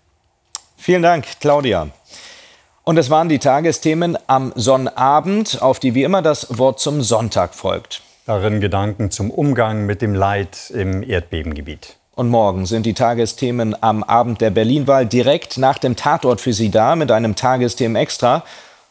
Vielen 0.76 1.02
Dank, 1.02 1.24
Claudia. 1.38 1.86
Und 2.84 2.98
es 2.98 3.08
waren 3.08 3.30
die 3.30 3.38
Tagesthemen 3.38 4.18
am 4.26 4.52
Sonnabend, 4.56 5.62
auf 5.62 5.80
die 5.80 5.94
wie 5.94 6.02
immer 6.02 6.20
das 6.20 6.58
Wort 6.58 6.80
zum 6.80 7.00
Sonntag 7.02 7.54
folgt. 7.54 8.02
Darin 8.26 8.60
Gedanken 8.60 9.10
zum 9.10 9.30
Umgang 9.30 9.86
mit 9.86 10.02
dem 10.02 10.14
Leid 10.14 10.70
im 10.70 11.02
Erdbebengebiet. 11.02 11.96
Und 12.14 12.28
morgen 12.28 12.66
sind 12.66 12.84
die 12.84 12.92
Tagesthemen 12.92 13.74
am 13.82 14.04
Abend 14.04 14.42
der 14.42 14.50
Berlinwahl 14.50 15.06
direkt 15.06 15.56
nach 15.56 15.78
dem 15.78 15.96
Tatort 15.96 16.42
für 16.42 16.52
Sie 16.52 16.70
da 16.70 16.94
mit 16.94 17.10
einem 17.10 17.34
Tagesthemen 17.34 17.96
extra. 17.96 18.44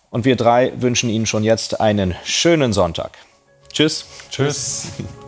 Und 0.10 0.26
wir 0.26 0.36
drei 0.36 0.74
wünschen 0.76 1.10
Ihnen 1.10 1.28
schon 1.28 1.44
jetzt 1.44 1.80
einen 1.80 2.16
schönen 2.24 2.74
Sonntag. 2.74 3.12
Tschüss. 3.72 4.06
Tschüss. 4.32 4.88